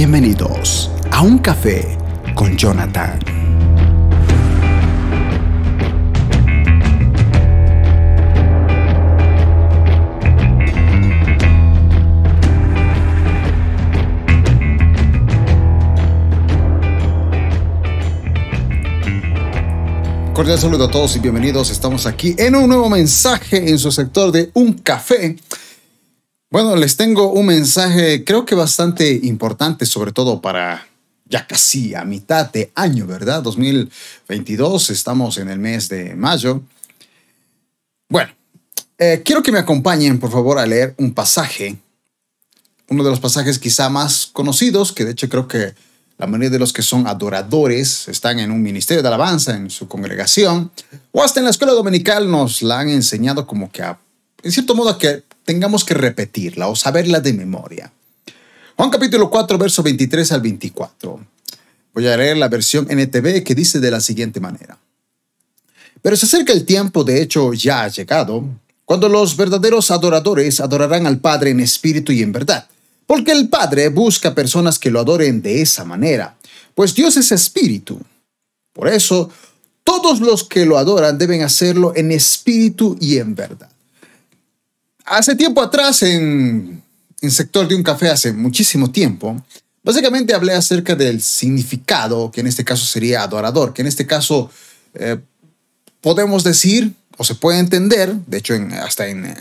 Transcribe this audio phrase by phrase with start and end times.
[0.00, 1.98] Bienvenidos a Un Café
[2.36, 3.18] con Jonathan.
[20.32, 21.72] Cordial saludo a todos y bienvenidos.
[21.72, 25.34] Estamos aquí en un nuevo mensaje en su sector de Un Café.
[26.50, 30.88] Bueno, les tengo un mensaje creo que bastante importante, sobre todo para
[31.26, 33.42] ya casi a mitad de año, ¿verdad?
[33.42, 36.62] 2022, estamos en el mes de mayo.
[38.08, 38.30] Bueno,
[38.96, 41.76] eh, quiero que me acompañen, por favor, a leer un pasaje,
[42.88, 45.74] uno de los pasajes quizá más conocidos, que de hecho creo que
[46.16, 49.86] la mayoría de los que son adoradores están en un ministerio de alabanza, en su
[49.86, 50.70] congregación,
[51.12, 53.82] o hasta en la escuela dominical nos la han enseñado como que,
[54.42, 57.90] en cierto modo, que tengamos que repetirla o saberla de memoria.
[58.76, 61.26] Juan capítulo 4, verso 23 al 24.
[61.94, 64.76] Voy a leer la versión NTV que dice de la siguiente manera.
[66.02, 68.44] Pero se acerca el tiempo, de hecho ya ha llegado,
[68.84, 72.68] cuando los verdaderos adoradores adorarán al Padre en espíritu y en verdad,
[73.06, 76.36] porque el Padre busca personas que lo adoren de esa manera,
[76.74, 77.98] pues Dios es espíritu.
[78.74, 79.30] Por eso,
[79.82, 83.70] todos los que lo adoran deben hacerlo en espíritu y en verdad.
[85.10, 86.82] Hace tiempo atrás, en,
[87.20, 89.42] en sector de un café, hace muchísimo tiempo,
[89.82, 94.50] básicamente hablé acerca del significado, que en este caso sería adorador, que en este caso
[94.94, 95.18] eh,
[96.00, 99.34] podemos decir o se puede entender, de hecho hasta en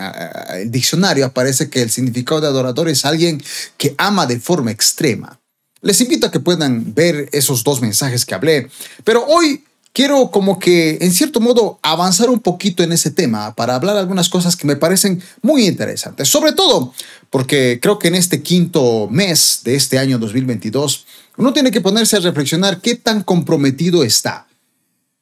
[0.56, 3.42] el diccionario aparece que el significado de adorador es alguien
[3.78, 5.40] que ama de forma extrema.
[5.82, 8.68] Les invito a que puedan ver esos dos mensajes que hablé,
[9.04, 9.64] pero hoy
[9.98, 14.30] quiero como que, en cierto modo, avanzar un poquito en ese tema para hablar algunas
[14.30, 16.30] cosas que me parecen muy interesantes.
[16.30, 16.94] Sobre todo
[17.32, 22.16] porque creo que en este quinto mes de este año 2022, uno tiene que ponerse
[22.16, 24.46] a reflexionar qué tan comprometido está.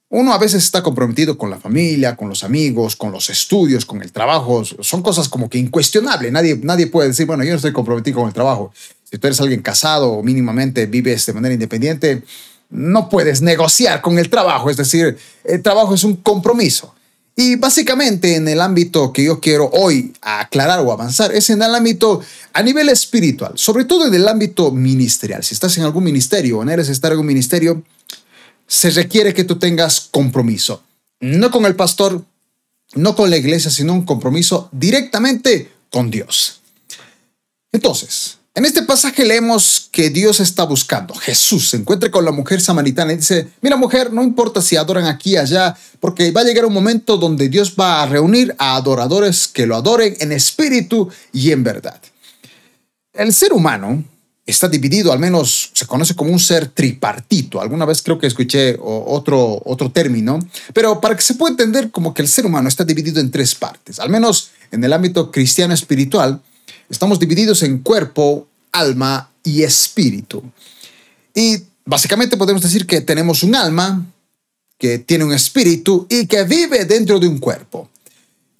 [0.10, 4.02] Uno a veces está comprometido con la familia, con los amigos, con los estudios, con
[4.02, 4.66] el trabajo.
[4.66, 6.34] Son cosas como que incuestionables.
[6.34, 8.74] Nadie, nadie puede decir, bueno, yo no estoy comprometido con el trabajo.
[9.10, 12.24] Si tú eres alguien casado o mínimamente vives de manera independiente,
[12.70, 16.94] no puedes negociar con el trabajo, es decir, el trabajo es un compromiso.
[17.38, 21.76] Y básicamente en el ámbito que yo quiero hoy aclarar o avanzar es en el
[21.76, 22.22] ámbito
[22.54, 25.44] a nivel espiritual, sobre todo en el ámbito ministerial.
[25.44, 27.84] Si estás en algún ministerio o no eres estar en un ministerio,
[28.68, 30.82] se requiere que tú tengas compromiso.
[31.20, 32.24] No con el pastor,
[32.94, 36.62] no con la iglesia, sino un compromiso directamente con Dios.
[37.74, 41.14] Entonces, en este pasaje leemos que Dios está buscando.
[41.14, 45.06] Jesús se encuentra con la mujer samaritana y dice, mira mujer, no importa si adoran
[45.06, 49.50] aquí allá, porque va a llegar un momento donde Dios va a reunir a adoradores
[49.50, 52.00] que lo adoren en espíritu y en verdad.
[53.12, 54.06] El ser humano
[54.46, 57.60] está dividido, al menos se conoce como un ser tripartito.
[57.60, 60.40] Alguna vez creo que escuché otro, otro término,
[60.74, 63.54] pero para que se pueda entender como que el ser humano está dividido en tres
[63.54, 66.42] partes, al menos en el ámbito cristiano espiritual
[66.90, 70.44] Estamos divididos en cuerpo, alma y espíritu.
[71.34, 74.06] Y básicamente podemos decir que tenemos un alma,
[74.78, 77.90] que tiene un espíritu y que vive dentro de un cuerpo.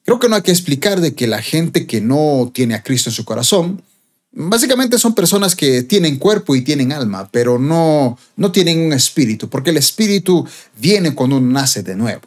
[0.04, 3.10] Creo que no hay que explicar de que la gente que no tiene a Cristo
[3.10, 3.82] en su corazón,
[4.32, 9.50] básicamente son personas que tienen cuerpo y tienen alma, pero no, no tienen un espíritu,
[9.50, 10.46] porque el espíritu
[10.78, 12.22] viene cuando uno nace de nuevo.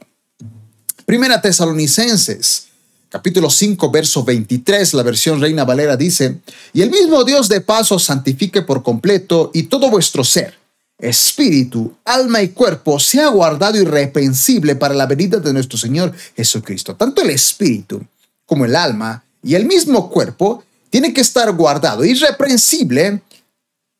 [1.07, 2.68] Primera Tesalonicenses
[3.09, 6.39] capítulo 5, verso 23, la versión Reina Valera dice,
[6.73, 10.55] y el mismo Dios de paso santifique por completo y todo vuestro ser,
[10.99, 16.97] espíritu, alma y cuerpo sea guardado irreprensible para la venida de nuestro Señor Jesucristo.
[16.97, 18.03] Tanto el espíritu
[18.45, 23.23] como el alma y el mismo cuerpo tienen que estar guardado irreprensible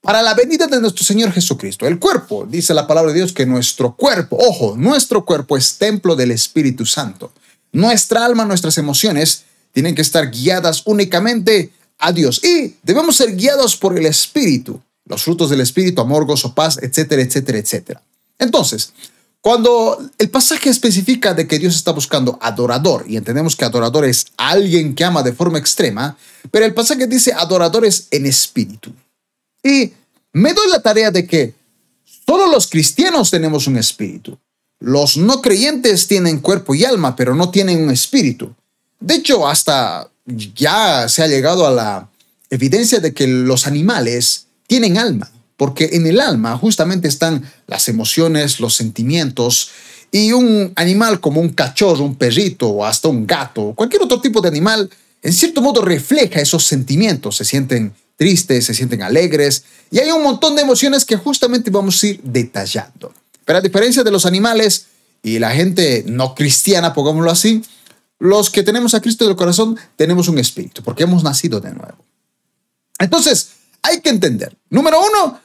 [0.01, 1.87] para la venida de nuestro Señor Jesucristo.
[1.87, 6.17] El cuerpo, dice la palabra de Dios, que nuestro cuerpo, ojo, nuestro cuerpo es templo
[6.17, 7.33] del Espíritu Santo.
[7.73, 13.77] Nuestra alma, nuestras emociones tienen que estar guiadas únicamente a Dios y debemos ser guiados
[13.77, 18.03] por el Espíritu, los frutos del Espíritu, amor, gozo, paz, etcétera, etcétera, etcétera.
[18.39, 18.93] Entonces,
[19.41, 24.27] cuando el pasaje especifica de que Dios está buscando adorador, y entendemos que adorador es
[24.37, 26.17] alguien que ama de forma extrema,
[26.51, 28.93] pero el pasaje dice adoradores en espíritu.
[29.63, 29.93] Y
[30.33, 31.55] me doy la tarea de que
[32.25, 34.39] todos los cristianos tenemos un espíritu.
[34.81, 38.55] Los no creyentes tienen cuerpo y alma, pero no tienen un espíritu.
[39.01, 42.09] De hecho, hasta ya se ha llegado a la
[42.51, 48.61] evidencia de que los animales tienen alma, porque en el alma justamente están las emociones,
[48.61, 49.71] los sentimientos,
[50.11, 54.41] y un animal como un cachorro, un perrito o hasta un gato, cualquier otro tipo
[54.41, 54.89] de animal,
[55.23, 57.37] en cierto modo refleja esos sentimientos.
[57.37, 62.03] Se sienten tristes, se sienten alegres y hay un montón de emociones que justamente vamos
[62.03, 63.13] a ir detallando.
[63.49, 64.89] Pero a diferencia de los animales
[65.23, 67.63] y la gente no cristiana, pongámoslo así,
[68.19, 71.97] los que tenemos a Cristo del corazón tenemos un espíritu porque hemos nacido de nuevo.
[72.99, 75.41] Entonces, hay que entender, número uno,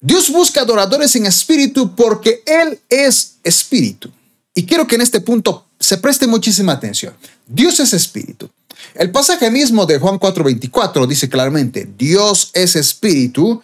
[0.00, 4.10] Dios busca adoradores en espíritu porque Él es espíritu.
[4.52, 7.14] Y quiero que en este punto se preste muchísima atención.
[7.46, 8.50] Dios es espíritu.
[8.92, 13.62] El pasaje mismo de Juan 4:24 dice claramente, Dios es espíritu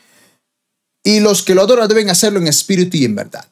[1.02, 3.44] y los que lo adoran deben hacerlo en espíritu y en verdad.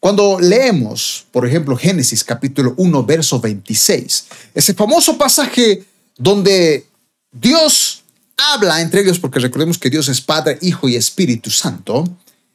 [0.00, 4.24] Cuando leemos, por ejemplo, Génesis capítulo 1, verso 26,
[4.54, 5.84] ese famoso pasaje
[6.16, 6.86] donde
[7.30, 8.02] Dios
[8.38, 12.04] habla entre ellos, porque recordemos que Dios es Padre, Hijo y Espíritu Santo,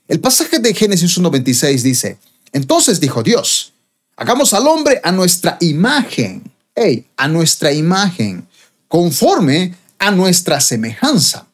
[0.08, 2.18] el pasaje de Génesis 1.26 dice,
[2.52, 3.74] entonces dijo Dios,
[4.18, 8.48] hagamos al hombre a nuestra imagen, hey, a nuestra imagen,
[8.88, 11.46] conforme a nuestra semejanza.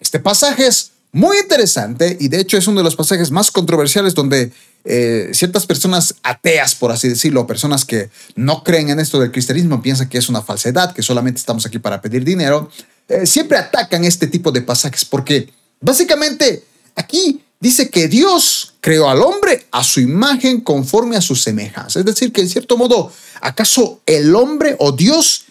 [0.00, 4.14] Este pasaje es muy interesante y de hecho es uno de los pasajes más controversiales
[4.14, 4.50] donde
[4.84, 9.80] eh, ciertas personas ateas, por así decirlo, personas que no creen en esto del cristianismo,
[9.80, 12.68] piensan que es una falsedad, que solamente estamos aquí para pedir dinero,
[13.08, 15.50] eh, siempre atacan este tipo de pasajes porque
[15.80, 16.64] básicamente
[16.96, 22.00] aquí dice que Dios creó al hombre a su imagen conforme a su semejanza.
[22.00, 25.44] Es decir, que en cierto modo, ¿acaso el hombre o Dios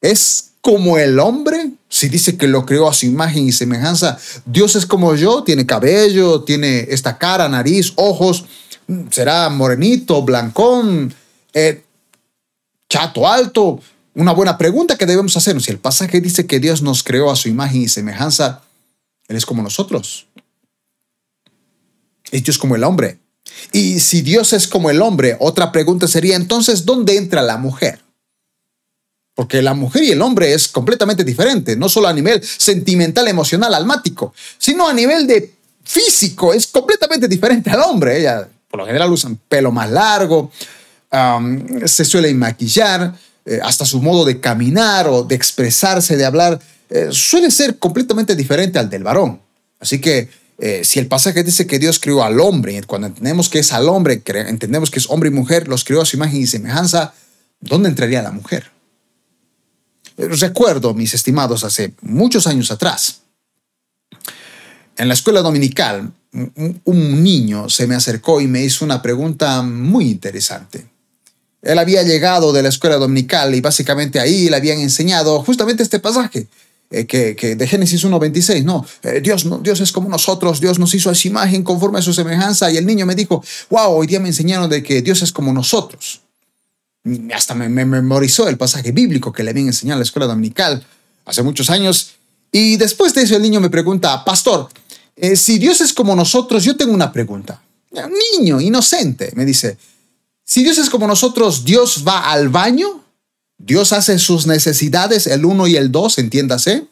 [0.00, 1.70] es como el hombre?
[1.88, 5.66] Si dice que lo creó a su imagen y semejanza, Dios es como yo, tiene
[5.66, 8.44] cabello, tiene esta cara, nariz, ojos,
[9.10, 11.12] será morenito, blancón,
[11.52, 11.82] eh,
[12.88, 13.80] chato alto.
[14.14, 15.64] Una buena pregunta que debemos hacernos.
[15.64, 18.62] Si el pasaje dice que Dios nos creó a su imagen y semejanza,
[19.28, 20.26] Él es como nosotros.
[22.30, 23.18] Dios es como el hombre.
[23.72, 28.00] Y si Dios es como el hombre, otra pregunta sería entonces, ¿dónde entra la mujer?
[29.40, 33.72] Porque la mujer y el hombre es completamente diferente, no solo a nivel sentimental, emocional,
[33.72, 38.18] almático, sino a nivel de físico, es completamente diferente al hombre.
[38.18, 40.52] Ella, por lo general, usan pelo más largo,
[41.86, 43.14] se suele maquillar,
[43.46, 46.60] eh, hasta su modo de caminar o de expresarse, de hablar,
[46.90, 49.40] eh, suele ser completamente diferente al del varón.
[49.78, 50.28] Así que
[50.58, 53.88] eh, si el pasaje dice que Dios crió al hombre, cuando entendemos que es al
[53.88, 57.14] hombre, entendemos que es hombre y mujer, los crió a su imagen y semejanza,
[57.58, 58.70] ¿dónde entraría la mujer?
[60.28, 63.22] Recuerdo, mis estimados, hace muchos años atrás,
[64.96, 66.12] en la escuela dominical,
[66.84, 70.86] un niño se me acercó y me hizo una pregunta muy interesante.
[71.62, 76.00] Él había llegado de la escuela dominical y básicamente ahí le habían enseñado justamente este
[76.00, 76.48] pasaje.
[76.92, 80.92] Eh, que, de Génesis 1.26, no, eh, Dios, no, Dios es como nosotros, Dios nos
[80.92, 84.08] hizo a su imagen conforme a su semejanza y el niño me dijo, wow, hoy
[84.08, 86.22] día me enseñaron de que Dios es como nosotros.
[87.34, 90.84] Hasta me, memorizó el pasaje bíblico que le habían enseñado en la escuela dominical
[91.24, 92.12] hace muchos años
[92.52, 94.68] y después de eso el niño me pregunta, pastor,
[95.16, 97.62] eh, si Dios es como nosotros, yo tengo una pregunta.
[97.90, 99.78] Un niño inocente me dice,
[100.44, 103.04] si Dios es como nosotros, ¿Dios va al baño?
[103.56, 106.86] Dios hace sus necesidades, el uno y el dos, entiéndase.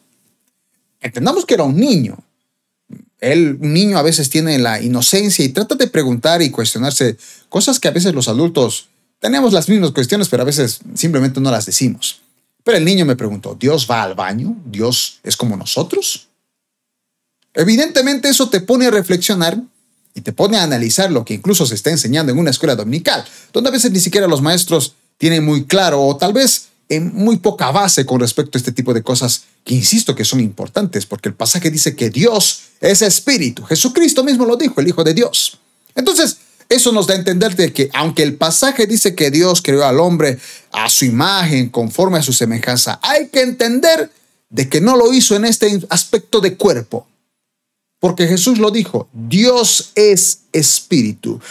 [1.01, 2.17] Entendamos que era un niño.
[3.19, 7.17] El niño a veces tiene la inocencia y trata de preguntar y cuestionarse
[7.49, 8.87] cosas que a veces los adultos
[9.19, 12.21] tenemos las mismas cuestiones, pero a veces simplemente no las decimos.
[12.63, 14.55] Pero el niño me preguntó, ¿Dios va al baño?
[14.65, 16.27] ¿Dios es como nosotros?
[17.53, 19.59] Evidentemente eso te pone a reflexionar
[20.13, 23.25] y te pone a analizar lo que incluso se está enseñando en una escuela dominical,
[23.53, 27.37] donde a veces ni siquiera los maestros tiene muy claro o tal vez en muy
[27.37, 31.29] poca base con respecto a este tipo de cosas que insisto que son importantes, porque
[31.29, 33.63] el pasaje dice que Dios es espíritu.
[33.63, 35.59] Jesucristo mismo lo dijo, el Hijo de Dios.
[35.93, 36.37] Entonces,
[36.69, 39.99] eso nos da a entender de que aunque el pasaje dice que Dios creó al
[39.99, 40.37] hombre
[40.71, 44.11] a su imagen, conforme a su semejanza, hay que entender
[44.49, 47.07] de que no lo hizo en este aspecto de cuerpo.
[47.99, 51.41] Porque Jesús lo dijo, Dios es espíritu.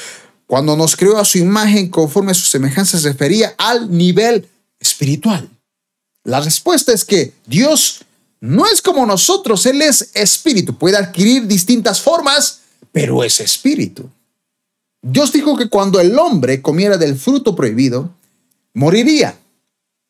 [0.47, 4.49] Cuando nos creó a su imagen conforme a su semejanza se refería al nivel
[4.79, 5.49] espiritual.
[6.23, 8.05] La respuesta es que Dios
[8.41, 12.61] no es como nosotros, Él es espíritu, puede adquirir distintas formas,
[12.93, 14.09] pero es espíritu.
[15.03, 18.11] Dios dijo que cuando el hombre comiera del fruto prohibido,
[18.75, 19.39] moriría.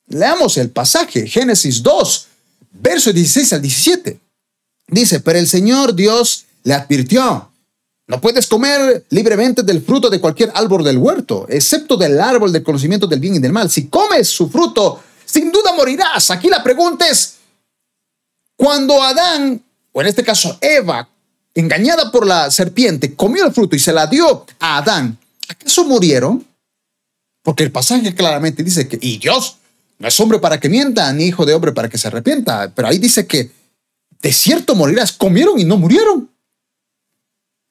[0.09, 2.27] Leamos el pasaje, Génesis 2,
[2.73, 4.21] verso 16 al 17.
[4.89, 7.49] Dice, pero el Señor Dios le advirtió,
[8.09, 12.63] no puedes comer libremente del fruto de cualquier árbol del huerto, excepto del árbol del
[12.63, 13.69] conocimiento del bien y del mal.
[13.71, 16.31] Si comes su fruto, sin duda morirás.
[16.31, 17.35] Aquí la pregunta es,
[18.57, 21.07] cuando Adán, o en este caso Eva,
[21.61, 26.47] engañada por la serpiente, comió el fruto y se la dio a Adán, ¿acaso murieron?
[27.43, 29.57] Porque el pasaje claramente dice que, y Dios
[29.99, 32.89] no es hombre para que mienta, ni hijo de hombre para que se arrepienta, pero
[32.89, 33.51] ahí dice que
[34.23, 35.13] de cierto morirás.
[35.13, 36.31] Comieron y no murieron.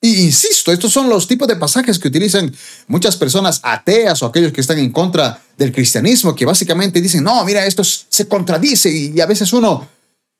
[0.02, 2.54] Y insisto, estos son los tipos de pasajes que utilizan
[2.88, 7.44] muchas personas ateas o aquellos que están en contra del cristianismo, que básicamente dicen, no,
[7.44, 9.88] mira, esto se contradice y a veces uno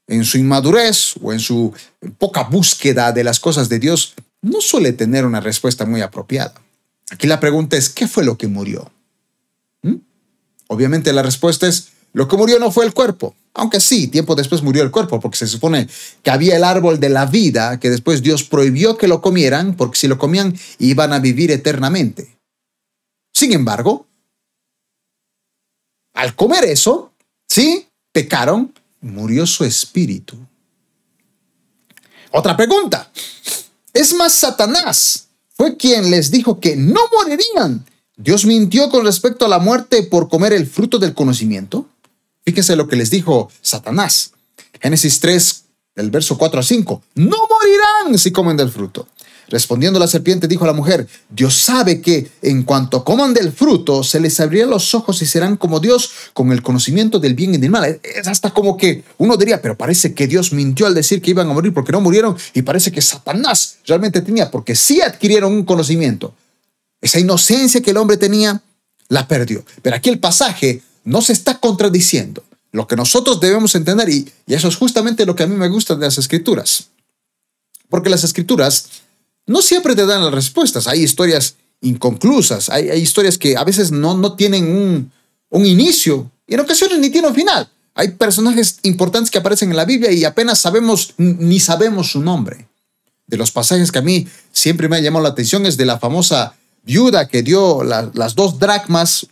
[0.08, 1.74] en su inmadurez o en su
[2.18, 6.54] poca búsqueda de las cosas de Dios no suele tener una respuesta muy apropiada.
[7.10, 8.92] Aquí la pregunta es, ¿qué fue lo que murió?
[9.82, 9.96] ¿Mm?
[10.68, 14.62] Obviamente la respuesta es, lo que murió no fue el cuerpo, aunque sí, tiempo después
[14.62, 15.88] murió el cuerpo, porque se supone
[16.24, 19.98] que había el árbol de la vida que después Dios prohibió que lo comieran, porque
[19.98, 22.38] si lo comían iban a vivir eternamente.
[23.34, 24.08] Sin embargo,
[26.14, 27.12] al comer eso,
[27.48, 28.74] sí, pecaron,
[29.08, 30.38] murió su espíritu.
[32.32, 33.12] Otra pregunta.
[33.94, 37.86] Es más, Satanás fue quien les dijo que no morirían.
[38.16, 41.88] Dios mintió con respecto a la muerte por comer el fruto del conocimiento.
[42.44, 44.32] Fíjense lo que les dijo Satanás.
[44.82, 45.64] Génesis 3,
[45.96, 47.04] el verso 4 a 5.
[47.16, 49.08] No morirán si comen del fruto.
[49.50, 54.04] Respondiendo la serpiente dijo a la mujer, Dios sabe que en cuanto coman del fruto,
[54.04, 57.58] se les abrirán los ojos y serán como Dios con el conocimiento del bien y
[57.58, 58.00] del mal.
[58.04, 61.50] Es hasta como que uno diría, pero parece que Dios mintió al decir que iban
[61.50, 65.64] a morir porque no murieron y parece que Satanás realmente tenía, porque sí adquirieron un
[65.64, 66.34] conocimiento.
[67.00, 68.62] Esa inocencia que el hombre tenía,
[69.10, 69.64] la perdió.
[69.82, 72.44] Pero aquí el pasaje no se está contradiciendo.
[72.72, 75.96] Lo que nosotros debemos entender, y, eso es justamente lo que a mí me gusta
[75.96, 76.90] de las escrituras,
[77.90, 78.90] porque las escrituras
[79.48, 80.88] no siempre te dan las respuestas.
[80.88, 85.12] Hay historias inconclusas, hay, historias que a veces no, no tienen un,
[85.50, 87.70] un, inicio y en ocasiones ni tienen un final.
[87.96, 92.68] Hay personajes importantes que aparecen en la Biblia y apenas sabemos, ni sabemos su nombre.
[93.26, 96.00] De los pasajes que a mí siempre me ha llamado la atención es de la
[96.00, 99.28] famosa viuda que dio las dos dracmas,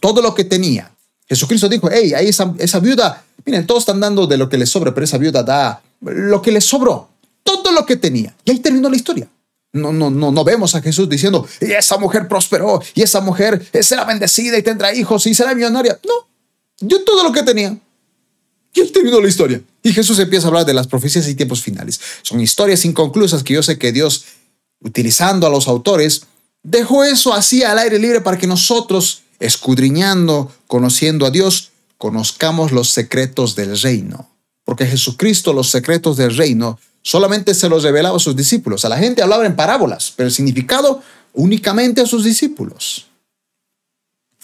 [0.00, 0.90] todo lo que tenía.
[1.28, 4.70] Jesucristo dijo, hey, ahí esa, esa viuda, miren, todos están dando de lo que les
[4.70, 7.08] sobra, pero esa viuda da lo que les sobró,
[7.42, 8.34] todo lo que tenía.
[8.44, 9.28] Y ahí terminó la historia.
[9.76, 13.64] No, no, no, no vemos a Jesús diciendo, y esa mujer prosperó, y esa mujer
[13.80, 15.98] será bendecida y tendrá hijos y será millonaria.
[16.06, 16.28] No,
[16.80, 17.76] dio todo lo que tenía.
[18.74, 19.60] Y ahí terminó la historia.
[19.82, 21.98] Y Jesús empieza a hablar de las profecías y tiempos finales.
[22.22, 24.24] Son historias inconclusas que yo sé que Dios,
[24.80, 26.22] utilizando a los autores,
[26.62, 32.90] dejó eso así al aire libre para que nosotros escudriñando, conociendo a Dios, conozcamos los
[32.90, 34.28] secretos del reino.
[34.66, 38.84] Porque Jesucristo los secretos del reino solamente se los revelaba a sus discípulos.
[38.84, 43.06] A la gente hablaba en parábolas, pero el significado únicamente a sus discípulos.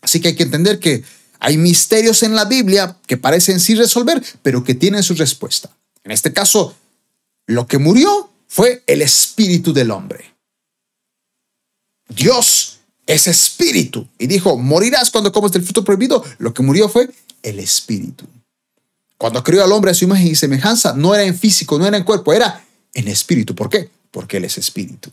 [0.01, 1.03] Así que hay que entender que
[1.41, 5.71] hay misterios en la Biblia que parecen sin resolver, pero que tienen su respuesta.
[6.05, 6.75] En este caso,
[7.47, 10.33] lo que murió fue el espíritu del hombre.
[12.09, 14.07] Dios es espíritu.
[14.19, 16.25] Y dijo, morirás cuando comas del fruto prohibido.
[16.39, 17.11] Lo que murió fue
[17.43, 18.25] el espíritu.
[19.23, 21.97] Cuando creó al hombre a su imagen y semejanza, no era en físico, no era
[21.97, 23.55] en cuerpo, era en espíritu.
[23.55, 23.89] ¿Por qué?
[24.11, 25.11] Porque Él es espíritu.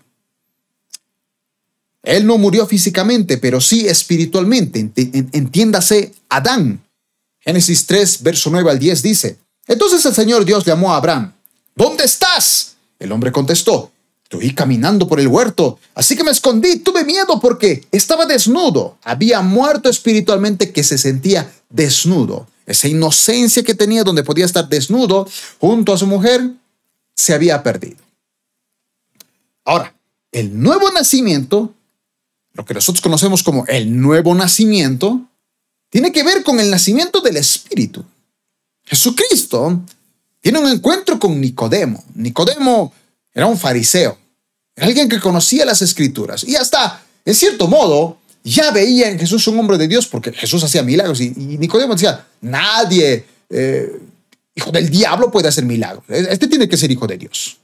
[2.01, 4.79] Él no murió físicamente, pero sí espiritualmente.
[5.31, 6.81] Entiéndase Adán.
[7.39, 9.37] Génesis 3, verso 9 al 10 dice,
[9.67, 11.31] entonces el Señor Dios llamó a Abraham,
[11.75, 12.77] ¿dónde estás?
[12.97, 13.91] El hombre contestó,
[14.23, 18.97] Estoy caminando por el huerto, así que me escondí, tuve miedo porque estaba desnudo.
[19.03, 22.47] Había muerto espiritualmente que se sentía desnudo.
[22.69, 25.27] Esa inocencia que tenía donde podía estar desnudo
[25.59, 26.51] junto a su mujer
[27.15, 27.97] se había perdido.
[29.65, 29.95] Ahora,
[30.31, 31.73] el nuevo nacimiento,
[32.53, 35.19] lo que nosotros conocemos como el nuevo nacimiento,
[35.89, 38.05] tiene que ver con el nacimiento del Espíritu.
[38.85, 39.81] Jesucristo
[40.39, 42.03] tiene un encuentro con Nicodemo.
[42.13, 42.93] Nicodemo
[43.33, 44.15] era un fariseo,
[44.77, 49.60] alguien que conocía las escrituras y hasta, en cierto modo, ya veía en Jesús un
[49.60, 54.00] hombre de Dios porque Jesús hacía milagros y, Nicodemo decía, nadie, eh,
[54.55, 56.03] hijo del diablo, puede hacer milagros.
[56.08, 57.58] Este tiene que ser hijo de Dios.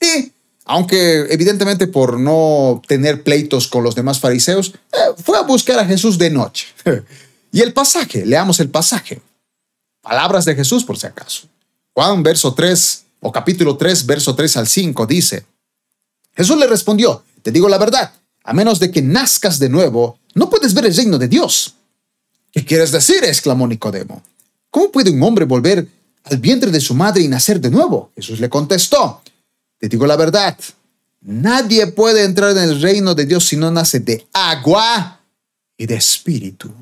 [0.00, 0.32] Y
[0.64, 5.84] aunque evidentemente por no tener pleitos con los demás fariseos, eh, fue a buscar a
[5.84, 6.68] Jesús de noche.
[7.52, 9.20] y el pasaje, leamos el pasaje.
[10.00, 11.48] Palabras de Jesús por si acaso.
[11.92, 15.46] Juan, verso 3, o capítulo 3, verso 3 al 5, dice,
[16.36, 18.12] Jesús le respondió, te digo la verdad,
[18.44, 21.74] a menos de que nazcas de nuevo, no puedes ver el reino de Dios.
[22.52, 23.24] ¿Qué quieres decir?
[23.24, 24.22] exclamó Nicodemo.
[24.70, 25.88] ¿Cómo puede un hombre volver
[26.24, 28.12] al vientre de su madre y nacer de nuevo?
[28.14, 29.22] Jesús le contestó,
[29.78, 30.56] te digo la verdad,
[31.22, 35.20] nadie puede entrar en el reino de Dios si no nace de agua
[35.76, 36.72] y de espíritu.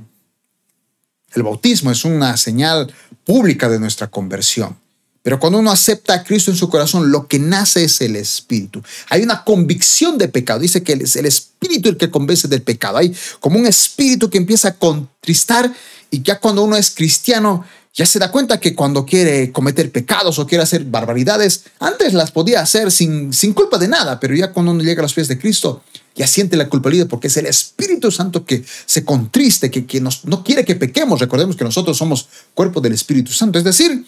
[1.35, 2.93] El bautismo es una señal
[3.25, 4.77] pública de nuestra conversión.
[5.23, 8.83] Pero cuando uno acepta a Cristo en su corazón, lo que nace es el Espíritu.
[9.09, 10.59] Hay una convicción de pecado.
[10.59, 12.99] Dice que es el Espíritu el que convence del pecado.
[12.99, 15.73] Hay como un Espíritu que empieza a contristar
[16.11, 17.65] y ya cuando uno es cristiano,
[17.95, 22.31] ya se da cuenta que cuando quiere cometer pecados o quiere hacer barbaridades, antes las
[22.31, 25.29] podía hacer sin, sin culpa de nada, pero ya cuando uno llega a los pies
[25.29, 25.83] de Cristo,
[26.15, 30.25] ya siente la culpabilidad porque es el Espíritu Santo que se contriste, que, que nos,
[30.25, 31.21] no quiere que pequemos.
[31.21, 33.59] Recordemos que nosotros somos cuerpo del Espíritu Santo.
[33.59, 34.05] Es decir,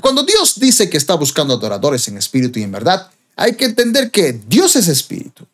[0.00, 4.10] cuando Dios dice que está buscando adoradores en espíritu y en verdad, hay que entender
[4.10, 5.46] que Dios es espíritu,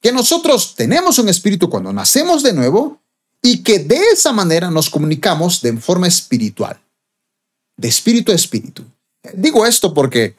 [0.00, 3.00] que nosotros tenemos un espíritu cuando nacemos de nuevo
[3.42, 6.78] y que de esa manera nos comunicamos de forma espiritual
[7.76, 8.84] de espíritu a espíritu.
[9.34, 10.34] Digo esto porque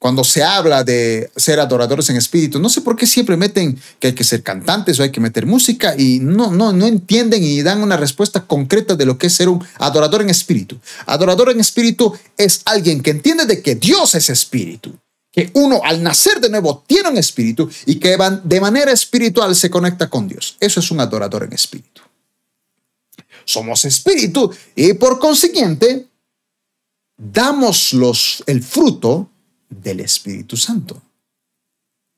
[0.00, 4.08] cuando se habla de ser adoradores en espíritu, no sé por qué siempre meten que
[4.08, 7.60] hay que ser cantantes o hay que meter música y no, no, no entienden y
[7.60, 10.80] dan una respuesta concreta de lo que es ser un adorador en espíritu.
[11.04, 14.98] Adorador en espíritu es alguien que entiende de que Dios es espíritu,
[15.30, 19.68] que uno al nacer de nuevo tiene un espíritu y que de manera espiritual se
[19.68, 20.56] conecta con Dios.
[20.60, 22.00] Eso es un adorador en espíritu.
[23.44, 26.06] Somos espíritu y por consiguiente
[27.18, 29.29] damos los, el fruto
[29.70, 31.00] del Espíritu Santo.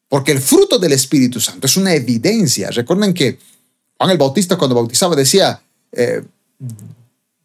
[0.09, 2.71] Porque el fruto del Espíritu Santo es una evidencia.
[2.71, 3.39] Recuerden que
[3.97, 6.23] Juan el Bautista cuando bautizaba decía, eh,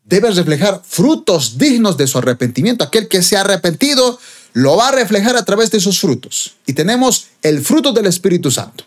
[0.03, 2.83] debe reflejar frutos dignos de su arrepentimiento.
[2.83, 4.19] Aquel que se ha arrepentido
[4.53, 6.55] lo va a reflejar a través de sus frutos.
[6.65, 8.85] Y tenemos el fruto del Espíritu Santo.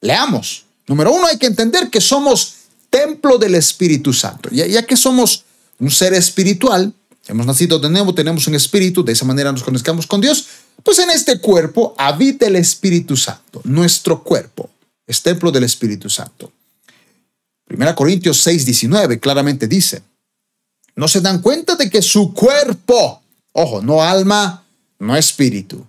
[0.00, 0.64] Leamos.
[0.86, 2.54] Número uno, hay que entender que somos
[2.88, 4.48] templo del Espíritu Santo.
[4.50, 5.44] Ya, ya que somos
[5.78, 6.94] un ser espiritual,
[7.28, 10.46] hemos nacido de nuevo, tenemos un espíritu, de esa manera nos conectamos con Dios,
[10.82, 13.60] pues en este cuerpo habita el Espíritu Santo.
[13.64, 14.70] Nuestro cuerpo
[15.06, 16.52] es templo del Espíritu Santo.
[17.68, 20.02] 1 Corintios 6, 19 claramente dice,
[20.96, 24.64] no se dan cuenta de que su cuerpo, ojo, no alma,
[24.98, 25.86] no espíritu,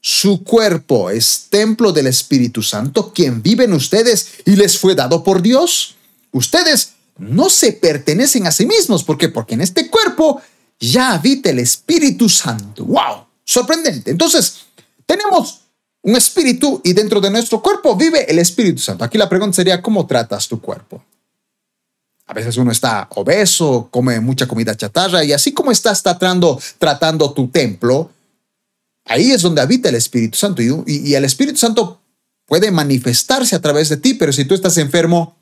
[0.00, 5.22] su cuerpo es templo del Espíritu Santo, quien vive en ustedes y les fue dado
[5.22, 5.94] por Dios.
[6.32, 9.04] Ustedes no se pertenecen a sí mismos.
[9.04, 9.28] ¿Por qué?
[9.28, 10.42] Porque en este cuerpo
[10.88, 12.84] ya habita el Espíritu Santo.
[12.84, 13.26] ¡Wow!
[13.44, 14.10] Sorprendente.
[14.10, 14.62] Entonces,
[15.06, 15.60] tenemos
[16.02, 19.04] un espíritu y dentro de nuestro cuerpo vive el Espíritu Santo.
[19.04, 21.04] Aquí la pregunta sería, ¿cómo tratas tu cuerpo?
[22.26, 27.32] A veces uno está obeso, come mucha comida chatarra y así como estás tratando, tratando
[27.32, 28.10] tu templo,
[29.04, 32.00] ahí es donde habita el Espíritu Santo y, el Espíritu Santo
[32.46, 35.36] puede manifestarse a través de ti, pero si tú estás enfermo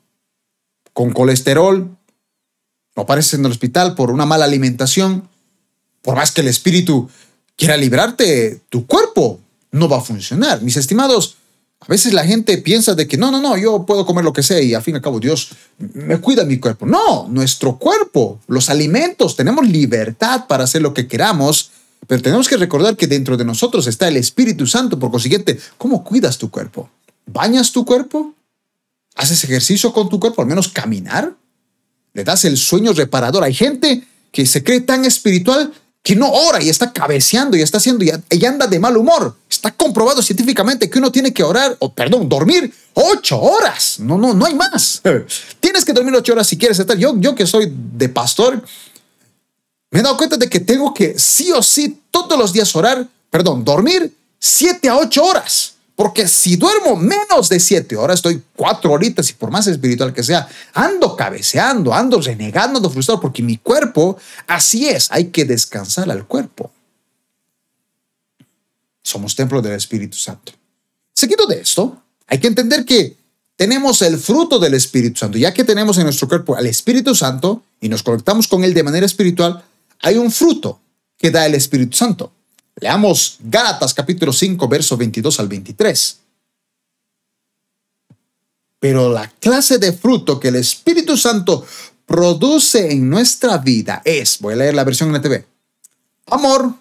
[0.93, 1.97] con colesterol,
[2.95, 5.30] o apareces en el hospital por una mala alimentación,
[6.01, 7.09] por más que el espíritu
[7.55, 9.39] quiera librarte, tu cuerpo
[9.71, 10.61] no va a funcionar.
[10.61, 11.37] Mis estimados,
[11.79, 14.43] a veces la gente piensa de que no, no, no, yo puedo comer lo que
[14.43, 16.85] sea y al fin y al cabo Dios me cuida mi cuerpo.
[16.85, 21.71] No, nuestro cuerpo, los alimentos, tenemos libertad para hacer lo que queramos,
[22.07, 24.99] pero tenemos que recordar que dentro de nosotros está el Espíritu Santo.
[24.99, 26.89] Por consiguiente, ¿cómo cuidas tu cuerpo?
[27.25, 28.33] ¿Bañas tu cuerpo?
[29.15, 30.41] ¿Haces ejercicio con tu cuerpo?
[30.41, 31.35] ¿Al menos caminar?
[32.13, 33.43] ¿Le das el sueño reparador?
[33.43, 37.77] Hay gente que se cree tan espiritual que no ora y está cabeceando y está
[37.77, 39.35] haciendo y anda de mal humor.
[39.49, 43.99] Está comprobado científicamente que uno tiene que orar, o perdón, dormir ocho horas.
[43.99, 45.01] No, no, no hay más.
[45.59, 46.97] Tienes que dormir ocho horas si quieres estar.
[46.97, 48.63] Yo, yo que soy de pastor,
[49.91, 53.07] me he dado cuenta de que tengo que sí o sí todos los días orar,
[53.29, 55.75] perdón, dormir siete a ocho horas.
[55.95, 60.23] Porque si duermo menos de siete horas, estoy cuatro horitas y por más espiritual que
[60.23, 66.09] sea, ando cabeceando, ando renegando, ando frustrado, porque mi cuerpo, así es, hay que descansar
[66.09, 66.71] al cuerpo.
[69.03, 70.53] Somos templo del Espíritu Santo.
[71.13, 73.17] Seguido de esto, hay que entender que
[73.55, 75.37] tenemos el fruto del Espíritu Santo.
[75.37, 78.83] Ya que tenemos en nuestro cuerpo al Espíritu Santo y nos conectamos con Él de
[78.83, 79.63] manera espiritual,
[79.99, 80.79] hay un fruto
[81.17, 82.31] que da el Espíritu Santo.
[82.81, 86.17] Leamos Gálatas capítulo 5, verso 22 al 23.
[88.79, 91.63] Pero la clase de fruto que el Espíritu Santo
[92.07, 95.45] produce en nuestra vida es, voy a leer la versión NTV,
[96.25, 96.73] amor,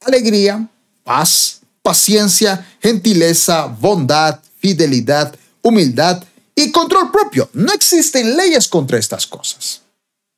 [0.00, 0.68] alegría,
[1.04, 6.24] paz, paciencia, gentileza, bondad, fidelidad, humildad
[6.56, 7.48] y control propio.
[7.52, 9.82] No existen leyes contra estas cosas.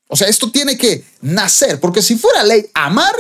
[0.09, 3.15] O sea, esto tiene que nacer, porque si fuera ley amar,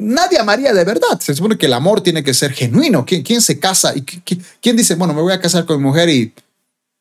[0.00, 1.20] nadie amaría de verdad.
[1.20, 3.04] Se supone que el amor tiene que ser genuino.
[3.04, 3.94] ¿Quién, quién se casa?
[3.94, 6.32] ¿Y quién dice, bueno, me voy a casar con mi mujer y,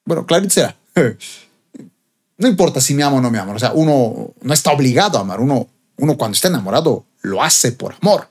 [0.06, 0.76] bueno, clarito será.
[2.42, 3.52] No importa si me amo o no me amo.
[3.52, 5.42] O sea, uno no está obligado a amar.
[5.42, 8.30] Uno, uno cuando está enamorado lo hace por amor.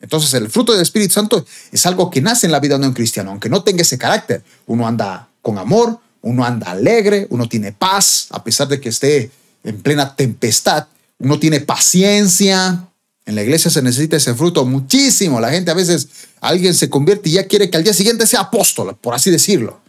[0.00, 2.92] Entonces el fruto del Espíritu Santo es algo que nace en la vida de un
[2.92, 4.42] cristiano, aunque no tenga ese carácter.
[4.66, 9.30] Uno anda con amor, uno anda alegre, uno tiene paz, a pesar de que esté
[9.62, 10.88] en plena tempestad.
[11.18, 12.88] Uno tiene paciencia,
[13.26, 15.40] en la iglesia se necesita ese fruto muchísimo.
[15.40, 16.08] La gente a veces,
[16.40, 19.80] alguien se convierte y ya quiere que al día siguiente sea apóstol, por así decirlo.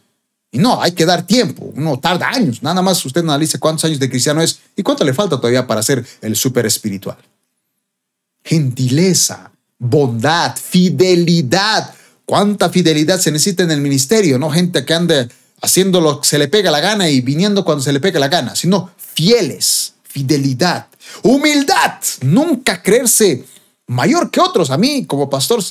[0.52, 4.00] Y no, hay que dar tiempo, uno tarda años, nada más usted analice cuántos años
[4.00, 7.18] de cristiano es y cuánto le falta todavía para ser el súper espiritual.
[8.42, 11.94] Gentileza, bondad, fidelidad.
[12.26, 14.40] ¿Cuánta fidelidad se necesita en el ministerio?
[14.40, 15.28] No gente que ande
[15.62, 18.30] haciendo lo que se le pega la gana y viniendo cuando se le pega la
[18.30, 20.88] gana, sino fieles, fidelidad,
[21.24, 23.46] humildad, nunca creerse
[23.88, 24.70] mayor que otros.
[24.72, 25.64] A mí, como pastor,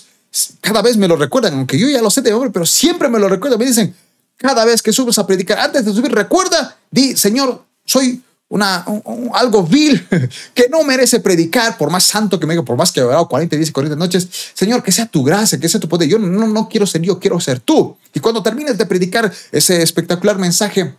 [0.61, 3.19] cada vez me lo recuerdan, aunque yo ya lo sé de hombre, pero siempre me
[3.19, 3.59] lo recuerdan.
[3.59, 3.95] Me dicen,
[4.37, 8.85] cada vez que subes a predicar, antes de subir, recuerda, di, Señor, soy una,
[9.33, 10.07] algo vil
[10.55, 13.29] que no merece predicar, por más santo que me diga, por más que he orado
[13.29, 14.29] 40 días y 40 noches.
[14.55, 16.09] Señor, que sea tu gracia, que sea tu poder.
[16.09, 17.97] Yo no, no quiero ser yo, quiero ser tú.
[18.13, 20.95] Y cuando termines de predicar ese espectacular mensaje,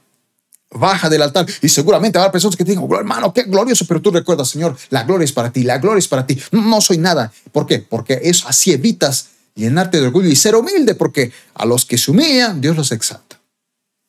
[0.76, 4.12] baja del altar y seguramente habrá personas que te digan, hermano, qué glorioso, pero tú
[4.12, 6.40] recuerdas, Señor, la gloria es para ti, la gloria es para ti.
[6.52, 7.32] No soy nada.
[7.52, 7.80] ¿Por qué?
[7.80, 12.12] Porque eso así evitas llenarte de orgullo y ser humilde, porque a los que se
[12.12, 13.40] humillan, Dios los exalta.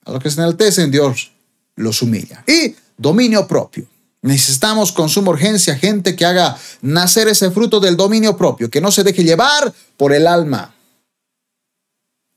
[0.05, 1.33] A los que se enaltecen, Dios
[1.77, 2.45] los humilla.
[2.47, 3.87] Y dominio propio.
[4.23, 8.91] Necesitamos con suma urgencia gente que haga nacer ese fruto del dominio propio, que no
[8.91, 10.75] se deje llevar por el alma.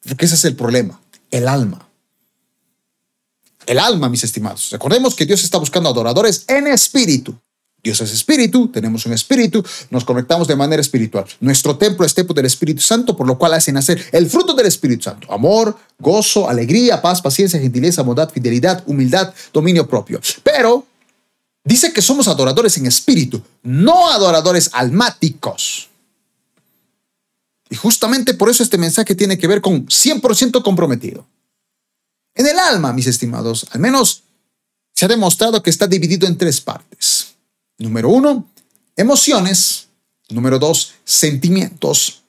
[0.07, 1.88] Porque ese es el problema, el alma.
[3.69, 4.71] El alma, mis estimados.
[4.71, 7.39] Recordemos que Dios está buscando adoradores en espíritu.
[7.83, 11.25] Dios es espíritu, tenemos un espíritu, nos conectamos de manera espiritual.
[11.39, 14.65] Nuestro templo es templo del Espíritu Santo, por lo cual hace nacer el fruto del
[14.65, 15.31] Espíritu Santo.
[15.31, 20.19] Amor, gozo, alegría, paz, paciencia, gentileza, bondad, fidelidad, humildad, dominio propio.
[20.41, 20.87] Pero
[21.63, 25.89] dice que somos adoradores en espíritu, no adoradores almáticos.
[27.69, 31.27] Y justamente por eso este mensaje tiene que ver con 100% comprometido.
[32.35, 34.23] En el alma, mis estimados, al menos
[34.93, 37.35] se ha demostrado que está dividido en tres partes.
[37.77, 38.47] Número uno,
[38.95, 39.87] emociones.
[40.29, 42.21] Número dos, sentimientos.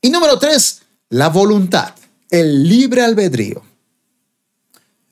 [0.00, 1.94] Y número tres, la voluntad,
[2.28, 3.62] el libre albedrío.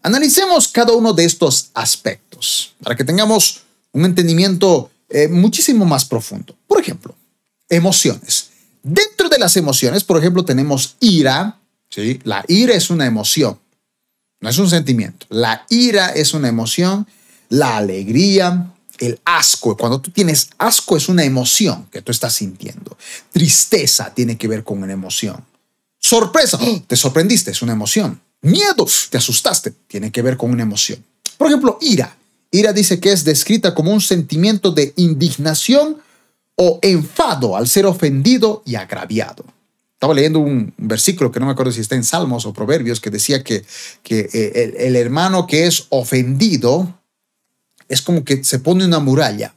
[0.03, 6.57] Analicemos cada uno de estos aspectos para que tengamos un entendimiento eh, muchísimo más profundo.
[6.67, 7.15] Por ejemplo,
[7.69, 8.51] emociones.
[8.83, 11.59] Dentro de las emociones, por ejemplo, tenemos ira.
[11.89, 12.19] ¿sí?
[12.25, 13.59] La ira es una emoción,
[14.41, 15.27] no es un sentimiento.
[15.29, 17.07] La ira es una emoción.
[17.49, 19.77] La alegría, el asco.
[19.77, 22.97] Cuando tú tienes asco es una emoción que tú estás sintiendo.
[23.33, 25.45] Tristeza tiene que ver con una emoción.
[25.99, 26.83] Sorpresa, ¡oh!
[26.87, 28.21] te sorprendiste, es una emoción.
[28.43, 31.05] Miedo, te asustaste, tiene que ver con una emoción.
[31.37, 32.17] Por ejemplo, ira.
[32.51, 35.99] Ira dice que es descrita como un sentimiento de indignación
[36.57, 39.45] o enfado al ser ofendido y agraviado.
[40.01, 43.11] Estaba leyendo un versículo que no me acuerdo si está en Salmos o Proverbios que
[43.11, 43.67] decía que,
[44.09, 46.99] eh, el hermano que es ofendido
[47.87, 49.55] es como que se pone una muralla.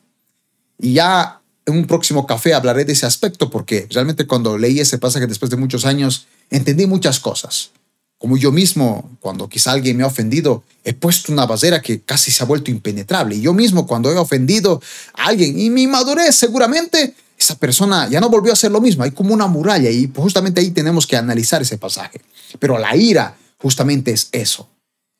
[0.77, 4.97] Y ya en un próximo café hablaré de ese aspecto porque realmente cuando leí ese
[4.97, 7.71] pasaje después de muchos años, entendí muchas cosas.
[8.17, 12.31] Como yo mismo, cuando quizá alguien me ha ofendido, he puesto una barrera que casi
[12.31, 13.37] se ha vuelto impenetrable.
[13.37, 14.81] Y yo mismo, cuando he ofendido
[15.13, 19.03] a alguien y mi madurez, seguramente esa persona ya no volvió a hacer lo mismo.
[19.03, 22.21] Hay como una muralla y justamente ahí tenemos que analizar ese pasaje.
[22.59, 24.69] Pero la ira justamente es eso.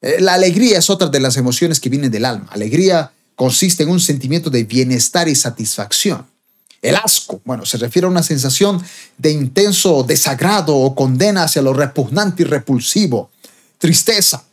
[0.02, 2.48] Eh, la alegría es otra de las emociones que vienen del alma.
[2.52, 6.26] Alegría consiste en un sentimiento de bienestar y satisfacción.
[6.82, 8.82] El asco, bueno, se refiere a una sensación
[9.18, 13.32] de intenso desagrado o condena hacia lo repugnante y repulsivo.
[13.78, 14.44] Tristeza,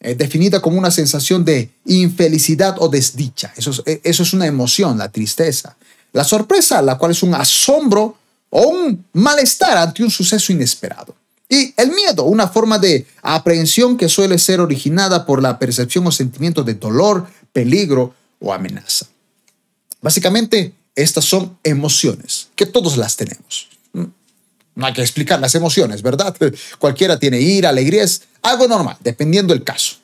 [0.00, 3.52] eh, definida como una sensación de infelicidad o desdicha.
[3.56, 5.76] Eso es, eh, eso es una emoción, la tristeza.
[6.12, 8.16] La sorpresa, la cual es un asombro
[8.50, 11.14] o un malestar ante un suceso inesperado.
[11.48, 16.12] Y el miedo, una forma de aprehensión que suele ser originada por la percepción o
[16.12, 19.06] sentimiento de dolor, peligro o amenaza.
[20.00, 23.68] Básicamente, estas son emociones, que todos las tenemos.
[23.92, 24.04] Mm,
[24.74, 26.34] no hay que explicar las emociones, ¿verdad?
[26.78, 29.96] Cualquiera tiene ira, alegría, es algo normal, dependiendo del caso.